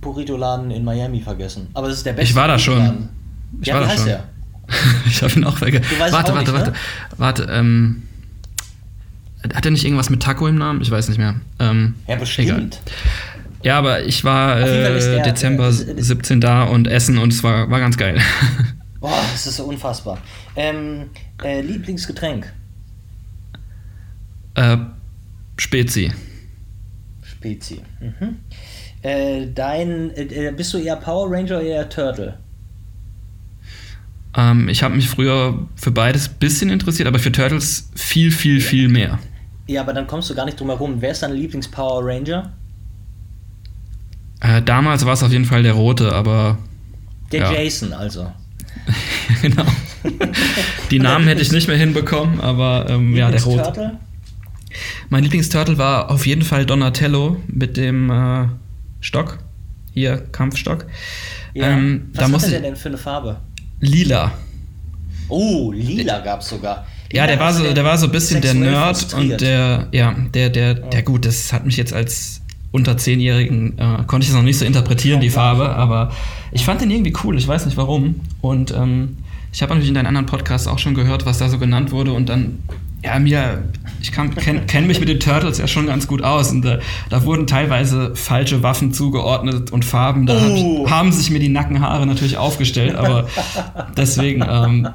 [0.00, 1.68] Burrito-Laden in Miami vergessen.
[1.74, 2.30] Aber das ist der beste.
[2.30, 3.08] Ich war da schon.
[3.60, 4.08] Ich ja, war wie da heißt schon.
[4.08, 4.24] der?
[5.06, 5.84] ich habe ihn auch vergessen.
[5.98, 6.76] Warte, warte, nicht, warte, ne?
[7.16, 7.48] warte.
[7.50, 8.02] Ähm,
[9.54, 10.80] hat er nicht irgendwas mit Taco im Namen?
[10.80, 11.36] Ich weiß nicht mehr.
[11.58, 12.48] Ähm, ja, bestimmt.
[12.48, 12.70] Egal.
[13.62, 17.80] Ja, aber ich war äh, Dezember äh, 17 da und Essen und es war, war
[17.80, 18.20] ganz geil.
[19.00, 20.18] Boah, das ist so unfassbar.
[20.54, 21.10] Ähm,
[21.42, 22.52] äh, Lieblingsgetränk?
[24.54, 24.76] Äh,
[25.58, 26.12] Spezi.
[27.22, 27.82] Spezi.
[28.00, 28.38] Mhm.
[29.02, 32.38] Äh, dein, äh, bist du eher Power Ranger oder eher Turtle?
[34.36, 38.60] Ähm, ich habe mich früher für beides ein bisschen interessiert, aber für Turtles viel, viel,
[38.60, 38.66] ja.
[38.66, 39.18] viel mehr.
[39.66, 40.96] Ja, aber dann kommst du gar nicht drum herum.
[41.00, 42.52] Wer ist dein Lieblings-Power Ranger?
[44.40, 46.58] Äh, damals war es auf jeden Fall der rote, aber.
[47.32, 47.52] Der ja.
[47.52, 48.32] Jason, also.
[49.42, 49.66] genau.
[50.90, 53.62] Die Namen hätte ich nicht mehr hinbekommen, aber ähm, ja, der rote.
[53.62, 53.98] Turtle?
[55.08, 58.48] Mein Lieblingsturtle war auf jeden Fall Donatello mit dem äh,
[59.00, 59.38] Stock.
[59.92, 60.86] Hier, Kampfstock.
[61.54, 61.68] Ja.
[61.70, 63.40] Ähm, Was hat er denn für eine Farbe?
[63.80, 64.32] Lila.
[65.28, 66.86] Oh, lila gab es sogar.
[67.12, 70.50] Ja, der war so, der war so ein bisschen der Nerd und der, ja, der,
[70.50, 72.42] der, der, gut, das hat mich jetzt als
[72.72, 76.12] unter Zehnjährigen, äh, konnte ich es noch nicht so interpretieren, die Farbe, aber
[76.52, 78.16] ich fand den irgendwie cool, ich weiß nicht warum.
[78.40, 79.18] Und ähm,
[79.52, 82.12] ich habe natürlich in deinen anderen Podcasts auch schon gehört, was da so genannt wurde
[82.12, 82.58] und dann
[83.06, 83.62] ja, mir,
[84.00, 84.34] ich kenne
[84.66, 88.16] kenn mich mit den Turtles ja schon ganz gut aus und äh, da wurden teilweise
[88.16, 90.26] falsche Waffen zugeordnet und Farben.
[90.26, 90.84] Da oh.
[90.84, 93.28] hab, haben sich mir die Nackenhaare natürlich aufgestellt, aber
[93.96, 94.88] deswegen, ähm,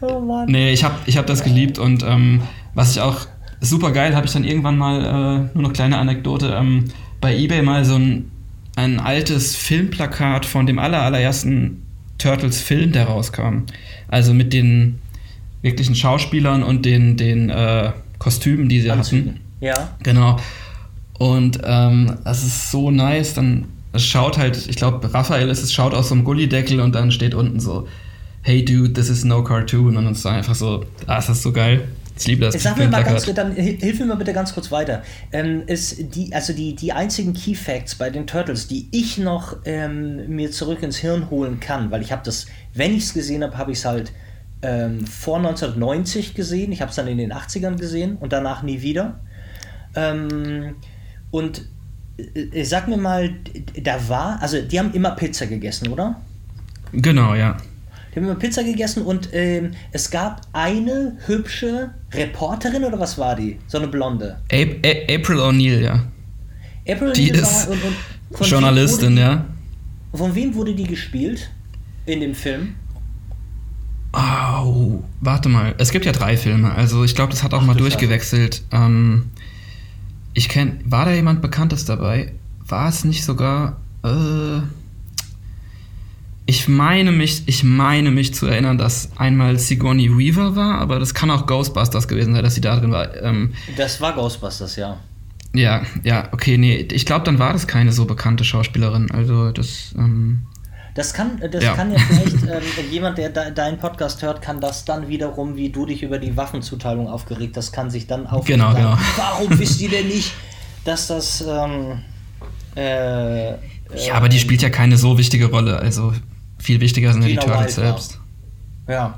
[0.00, 0.46] oh Mann.
[0.48, 2.42] nee, ich habe ich hab das geliebt und ähm,
[2.74, 3.26] was ich auch
[3.60, 6.84] super geil, habe ich dann irgendwann mal, äh, nur noch kleine Anekdote, ähm,
[7.20, 8.30] bei Ebay mal so ein,
[8.76, 11.82] ein altes Filmplakat von dem aller, allerersten
[12.18, 13.64] Turtles-Film, der rauskam.
[14.08, 14.98] Also mit den
[15.62, 19.30] wirklichen Schauspielern und den, den äh, Kostümen, die sie Anzügen.
[19.30, 19.40] hatten.
[19.60, 19.90] Ja.
[20.02, 20.38] Genau.
[21.18, 23.34] Und ähm, das ist so nice.
[23.34, 26.94] Dann es schaut halt, ich glaube, Raphael ist es, schaut aus so einem Gullideckel und
[26.94, 27.88] dann steht unten so,
[28.42, 29.96] hey dude, this is no cartoon.
[29.96, 31.88] Und es ist einfach so, ah, ist das so geil.
[32.18, 32.60] Ich liebe das.
[32.62, 35.02] Sag mir mal ganz kurz, dann hilf mir mal bitte ganz kurz weiter.
[35.32, 39.56] Ähm, ist die, also die, die einzigen Key Facts bei den Turtles, die ich noch
[39.64, 43.42] ähm, mir zurück ins Hirn holen kann, weil ich habe das, wenn ich es gesehen
[43.44, 44.12] habe, habe ich es halt
[44.62, 46.72] ähm, vor 1990 gesehen.
[46.72, 49.20] Ich habe es dann in den 80ern gesehen und danach nie wieder.
[49.94, 50.74] Ähm,
[51.30, 51.62] und
[52.16, 53.30] äh, sag mir mal,
[53.80, 56.20] da war, also die haben immer Pizza gegessen, oder?
[56.92, 57.58] Genau, ja.
[58.10, 63.36] Die haben immer Pizza gegessen und ähm, es gab eine hübsche Reporterin oder was war
[63.36, 63.58] die?
[63.66, 64.40] So eine Blonde.
[64.50, 66.04] A A April O'Neil, ja.
[66.88, 67.78] April die ist und,
[68.30, 69.44] und Journalistin, die, ja.
[70.14, 71.50] Von wem wurde die gespielt
[72.06, 72.74] in dem Film?
[74.12, 75.74] Oh, warte mal.
[75.78, 76.72] Es gibt ja drei Filme.
[76.72, 78.62] Also ich glaube, das hat auch Ach, mal durchgewechselt.
[78.72, 79.26] Ähm,
[80.32, 80.78] ich kenne.
[80.84, 82.32] War da jemand Bekanntes dabei?
[82.66, 83.80] War es nicht sogar.
[84.02, 84.60] Äh,
[86.48, 91.12] ich meine mich, ich meine mich zu erinnern, dass einmal Sigourney Weaver war, aber das
[91.12, 93.14] kann auch Ghostbusters gewesen sein, dass sie da drin war.
[93.22, 94.98] Ähm, das war Ghostbusters, ja.
[95.52, 99.10] Ja, ja, okay, nee, ich glaube, dann war das keine so bekannte Schauspielerin.
[99.10, 99.94] Also das.
[99.98, 100.46] Ähm,
[100.94, 101.74] Das kann, das ja.
[101.74, 105.68] kann ja vielleicht ähm, jemand, der de deinen Podcast hört, kann das dann wiederum, wie
[105.68, 108.96] du dich über die Waffenzuteilung aufgeregt hast, kann sich dann auch genau, genau.
[109.18, 110.32] warum wisst ihr denn nicht,
[110.86, 112.00] dass das ähm,
[112.74, 115.78] äh, ja, aber die spielt ja keine so wichtige Rolle.
[115.78, 116.14] Also
[116.58, 118.20] viel wichtiger sind ja die Turtles selbst.
[118.88, 119.16] Ja.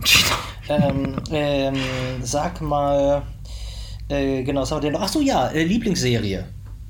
[0.68, 1.76] ähm, ähm,
[2.22, 3.22] sag mal,
[4.08, 5.02] äh, genau, was haben wir denn noch?
[5.02, 6.44] Achso, ja, äh, Lieblingsserie.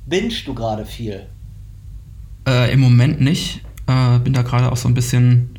[0.06, 1.26] Bingst du gerade viel?
[2.48, 3.62] Äh, Im Moment nicht.
[3.86, 5.50] Äh, bin da gerade auch so ein bisschen,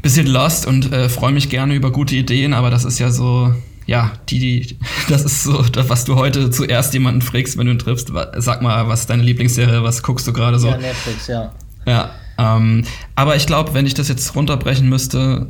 [0.00, 3.54] bisschen lost und äh, freue mich gerne über gute Ideen, aber das ist ja so,
[3.86, 4.78] ja, die, die,
[5.08, 8.10] das ist so, das, was du heute zuerst jemanden fragst, wenn du ihn triffst.
[8.38, 10.68] Sag mal, was ist deine Lieblingsserie, was guckst du gerade so?
[10.68, 11.52] Ja, Netflix, ja.
[11.84, 12.84] Ja, ähm,
[13.14, 15.46] aber ich glaube, wenn ich das jetzt runterbrechen müsste,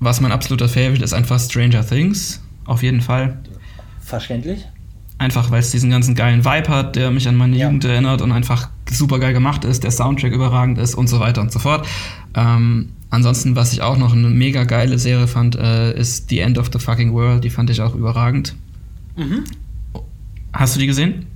[0.00, 2.42] was mein absoluter Favorite ist, einfach Stranger Things.
[2.64, 3.38] Auf jeden Fall.
[4.00, 4.66] Verständlich.
[5.18, 7.66] Einfach weil es diesen ganzen geilen Vibe hat, der mich an meine ja.
[7.66, 11.42] Jugend erinnert und einfach super geil gemacht ist, der Soundtrack überragend ist und so weiter
[11.42, 11.86] und so fort.
[12.34, 16.58] Ähm, ansonsten, was ich auch noch eine mega geile Serie fand, äh, ist The End
[16.58, 17.44] of the Fucking World.
[17.44, 18.56] Die fand ich auch überragend.
[19.16, 19.44] Mhm.
[20.52, 21.26] Hast du die gesehen?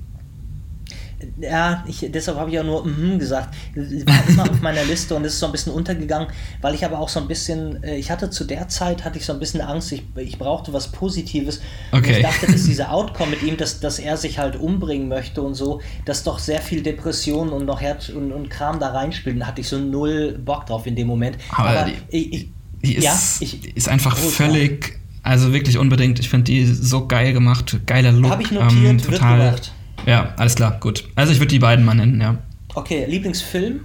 [1.40, 3.54] Ja, ich, deshalb habe ich ja nur mm gesagt.
[3.74, 6.28] War immer auf meiner Liste und ist so ein bisschen untergegangen,
[6.60, 9.24] weil ich aber auch so ein bisschen, äh, ich hatte zu der Zeit, hatte ich
[9.24, 11.60] so ein bisschen Angst, ich, ich brauchte was Positives.
[11.92, 12.08] Okay.
[12.08, 15.42] Und ich dachte, dass dieser Outcome mit ihm, dass, dass er sich halt umbringen möchte
[15.42, 19.40] und so, dass doch sehr viel Depression und noch Herz und, und Kram da reinspielt.
[19.40, 21.38] Da hatte ich so null Bock drauf in dem Moment.
[21.50, 22.48] Aber, aber die, ich,
[22.82, 26.18] die ist, ja, ich, ist einfach völlig, also wirklich unbedingt.
[26.20, 28.30] Ich finde die so geil gemacht, geiler Look.
[28.30, 29.72] Habe ich notiert, ähm, total, wird gemacht.
[30.06, 31.04] Ja, alles klar, gut.
[31.14, 32.38] Also ich würde die beiden mal nennen, ja.
[32.74, 33.80] Okay, Lieblingsfilm?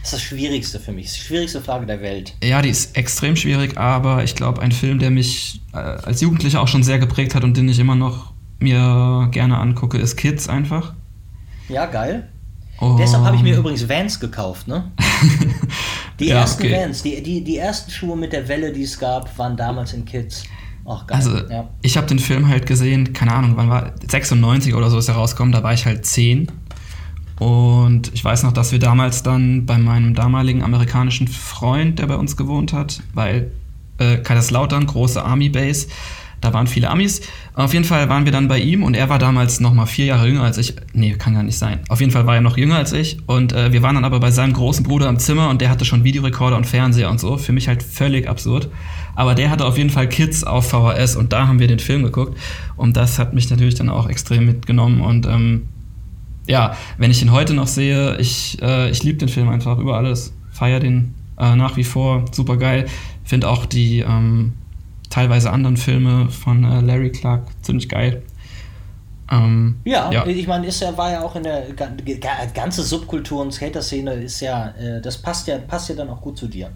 [0.00, 1.06] Das ist das Schwierigste für mich.
[1.06, 2.34] Das ist die schwierigste Frage der Welt.
[2.42, 6.60] Ja, die ist extrem schwierig, aber ich glaube, ein Film, der mich äh, als Jugendlicher
[6.60, 10.48] auch schon sehr geprägt hat und den ich immer noch mir gerne angucke, ist Kids
[10.48, 10.94] einfach.
[11.68, 12.28] Ja, geil.
[12.80, 12.96] Oh.
[12.98, 14.92] Deshalb habe ich mir übrigens Vans gekauft, ne?
[16.20, 16.72] Die ja, ersten okay.
[16.72, 20.04] Vans, die, die, die ersten Schuhe mit der Welle, die es gab, waren damals in
[20.04, 20.44] Kids.
[20.86, 21.16] Ach, geil.
[21.16, 21.68] Also, ja.
[21.82, 25.16] ich habe den Film halt gesehen, keine Ahnung, wann war 96 oder so ist er
[25.16, 26.50] rausgekommen, da war ich halt 10.
[27.38, 32.16] Und ich weiß noch, dass wir damals dann bei meinem damaligen amerikanischen Freund, der bei
[32.16, 33.50] uns gewohnt hat, weil
[33.98, 35.88] äh, Kaiserslautern, große Army Base,
[36.40, 37.22] da waren viele Amis.
[37.54, 40.06] Auf jeden Fall waren wir dann bei ihm und er war damals noch mal vier
[40.06, 40.74] Jahre jünger als ich.
[40.92, 41.80] Nee, kann gar nicht sein.
[41.88, 43.18] Auf jeden Fall war er noch jünger als ich.
[43.26, 45.84] Und äh, wir waren dann aber bei seinem großen Bruder im Zimmer und der hatte
[45.84, 47.36] schon Videorekorder und Fernseher und so.
[47.38, 48.68] Für mich halt völlig absurd.
[49.14, 52.02] Aber der hatte auf jeden Fall Kids auf VHS und da haben wir den Film
[52.02, 52.38] geguckt.
[52.76, 55.00] Und das hat mich natürlich dann auch extrem mitgenommen.
[55.00, 55.68] Und ähm,
[56.46, 59.96] ja, wenn ich ihn heute noch sehe, ich, äh, ich liebe den Film einfach über
[59.96, 60.34] alles.
[60.52, 62.26] Feier den äh, nach wie vor.
[62.32, 62.86] Super geil.
[63.24, 64.52] Finde auch die ähm,
[65.16, 68.22] teilweise anderen Filme von äh, Larry Clark ziemlich geil.
[69.32, 71.64] Ähm, ja, ja, ich meine, ist ja, war ja auch in der
[72.54, 76.36] ganze Subkultur und Skater-Szene ist ja, äh, das passt ja, passt ja dann auch gut
[76.36, 76.70] zu dir.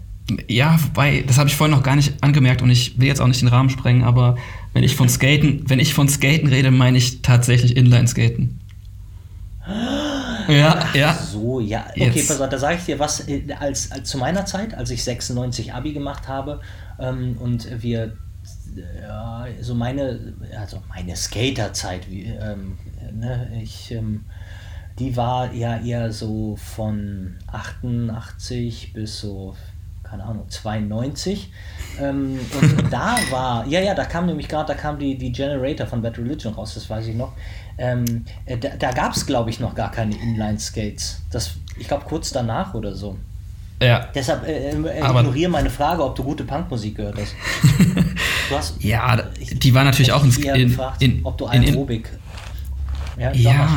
[0.47, 3.27] Ja, wobei, das habe ich vorhin noch gar nicht angemerkt und ich will jetzt auch
[3.27, 4.37] nicht den Rahmen sprengen, aber
[4.73, 8.59] wenn ich von Skaten, wenn ich von Skaten rede, meine ich tatsächlich Inline-Skaten.
[10.47, 11.13] Ja, Ach ja.
[11.13, 11.85] So, ja.
[11.91, 12.27] Okay, jetzt.
[12.27, 15.03] pass auf, da sage ich dir was, äh, als, als zu meiner Zeit, als ich
[15.03, 16.59] 96 Abi gemacht habe
[16.99, 18.17] ähm, und wir
[18.75, 22.77] ja, so meine, also meine Skaterzeit, wie, ähm,
[23.11, 24.25] ne, ich, ähm,
[24.99, 29.55] die war ja eher so von 88 bis so,
[30.03, 31.51] keine Ahnung, 92.
[31.99, 35.87] Ähm, und da war, ja, ja, da kam nämlich gerade, da kam die, die Generator
[35.87, 37.33] von Bad Religion raus, das weiß ich noch.
[37.77, 41.21] Ähm, äh, da da gab es, glaube ich, noch gar keine Inline-Skates.
[41.31, 43.17] Das, ich glaube, kurz danach oder so.
[43.81, 44.07] Ja.
[44.13, 47.33] Deshalb äh, äh, ignoriere meine Frage, ob du gute Punkmusik gehört hast.
[48.51, 52.09] Du hast ja, die war natürlich auch in, in, gefragt, in, ob du Aerobik.
[53.19, 53.67] Ja, ja.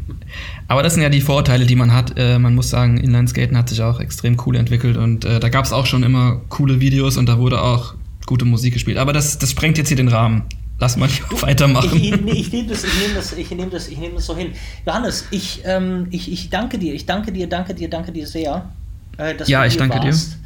[0.68, 2.14] aber das sind ja die Vorteile, die man hat.
[2.16, 5.64] Äh, man muss sagen, Inlineskaten hat sich auch extrem cool entwickelt und äh, da gab
[5.64, 7.94] es auch schon immer coole Videos und da wurde auch
[8.26, 8.96] gute Musik gespielt.
[8.96, 10.44] Aber das, das sprengt jetzt hier den Rahmen.
[10.78, 11.96] Lass mal du, weitermachen.
[11.96, 14.52] Ich, ich, ich nehme das, nehm das, nehm das, nehm das so hin.
[14.86, 18.70] Johannes, ich, ähm, ich, ich danke dir, ich danke dir, danke dir, danke dir sehr
[19.18, 20.32] äh, dass ja, du ich danke warst.
[20.32, 20.38] dir.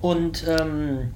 [0.00, 1.10] Und ähm,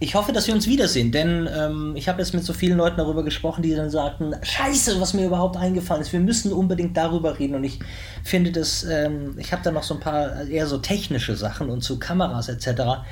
[0.00, 2.96] ich hoffe, dass wir uns wiedersehen, denn ähm, ich habe jetzt mit so vielen Leuten
[2.96, 7.38] darüber gesprochen, die dann sagten, scheiße, was mir überhaupt eingefallen ist, wir müssen unbedingt darüber
[7.38, 7.78] reden und ich
[8.22, 11.82] finde das, ähm, ich habe da noch so ein paar eher so technische Sachen und
[11.82, 13.04] zu Kameras etc.,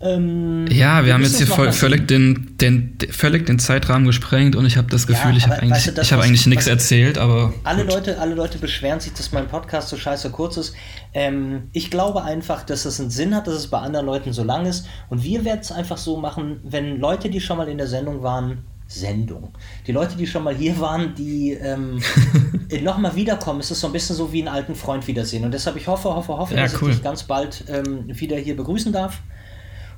[0.00, 4.64] ähm, ja, wir, haben jetzt hier voll, völlig, den, den, völlig den Zeitrahmen gesprengt und
[4.64, 7.18] ich habe das Gefühl, ja, ich habe eigentlich, weißt du, ich hab eigentlich nichts erzählt,
[7.18, 7.52] aber.
[7.64, 10.74] Alle Leute, alle Leute beschweren sich, dass mein Podcast so scheiße kurz ist.
[11.14, 14.44] Ähm, ich glaube einfach, dass es einen Sinn hat, dass es bei anderen Leuten so
[14.44, 14.86] lang ist.
[15.08, 18.22] Und wir werden es einfach so machen, wenn Leute, die schon mal in der Sendung
[18.22, 19.50] waren, Sendung.
[19.86, 22.00] Die Leute, die schon mal hier waren, die ähm,
[22.82, 25.44] nochmal wiederkommen, es ist so ein bisschen so wie einen alten Freund wiedersehen.
[25.44, 26.90] Und deshalb, ich hoffe, hoffe, hoffe, ja, dass cool.
[26.90, 29.20] ich dich ganz bald ähm, wieder hier begrüßen darf.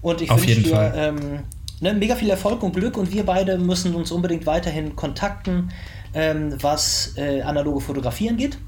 [0.02, 1.40] Und ich wünsche dir ähm,
[1.80, 5.70] ne, mega viel Erfolg und Glück und wir beide müssen uns unbedingt weiterhin kontakten,
[6.14, 8.58] ähm, was äh, analoge Fotografieren geht.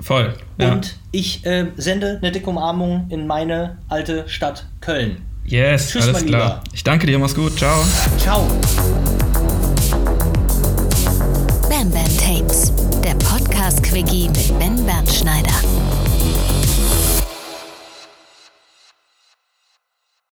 [0.00, 0.34] Voll.
[0.58, 0.72] Ja.
[0.72, 5.22] Und ich äh, sende eine dicke Umarmung in meine alte Stadt Köln.
[5.44, 6.42] Yes, Tschüss, alles klar.
[6.42, 6.62] Lieber.
[6.72, 7.56] Ich danke dir, mach's gut.
[7.56, 7.82] Ciao.
[8.18, 8.46] Ciao.
[11.68, 12.72] Bam Bam Tapes,
[13.02, 14.28] der Podcast-Quickie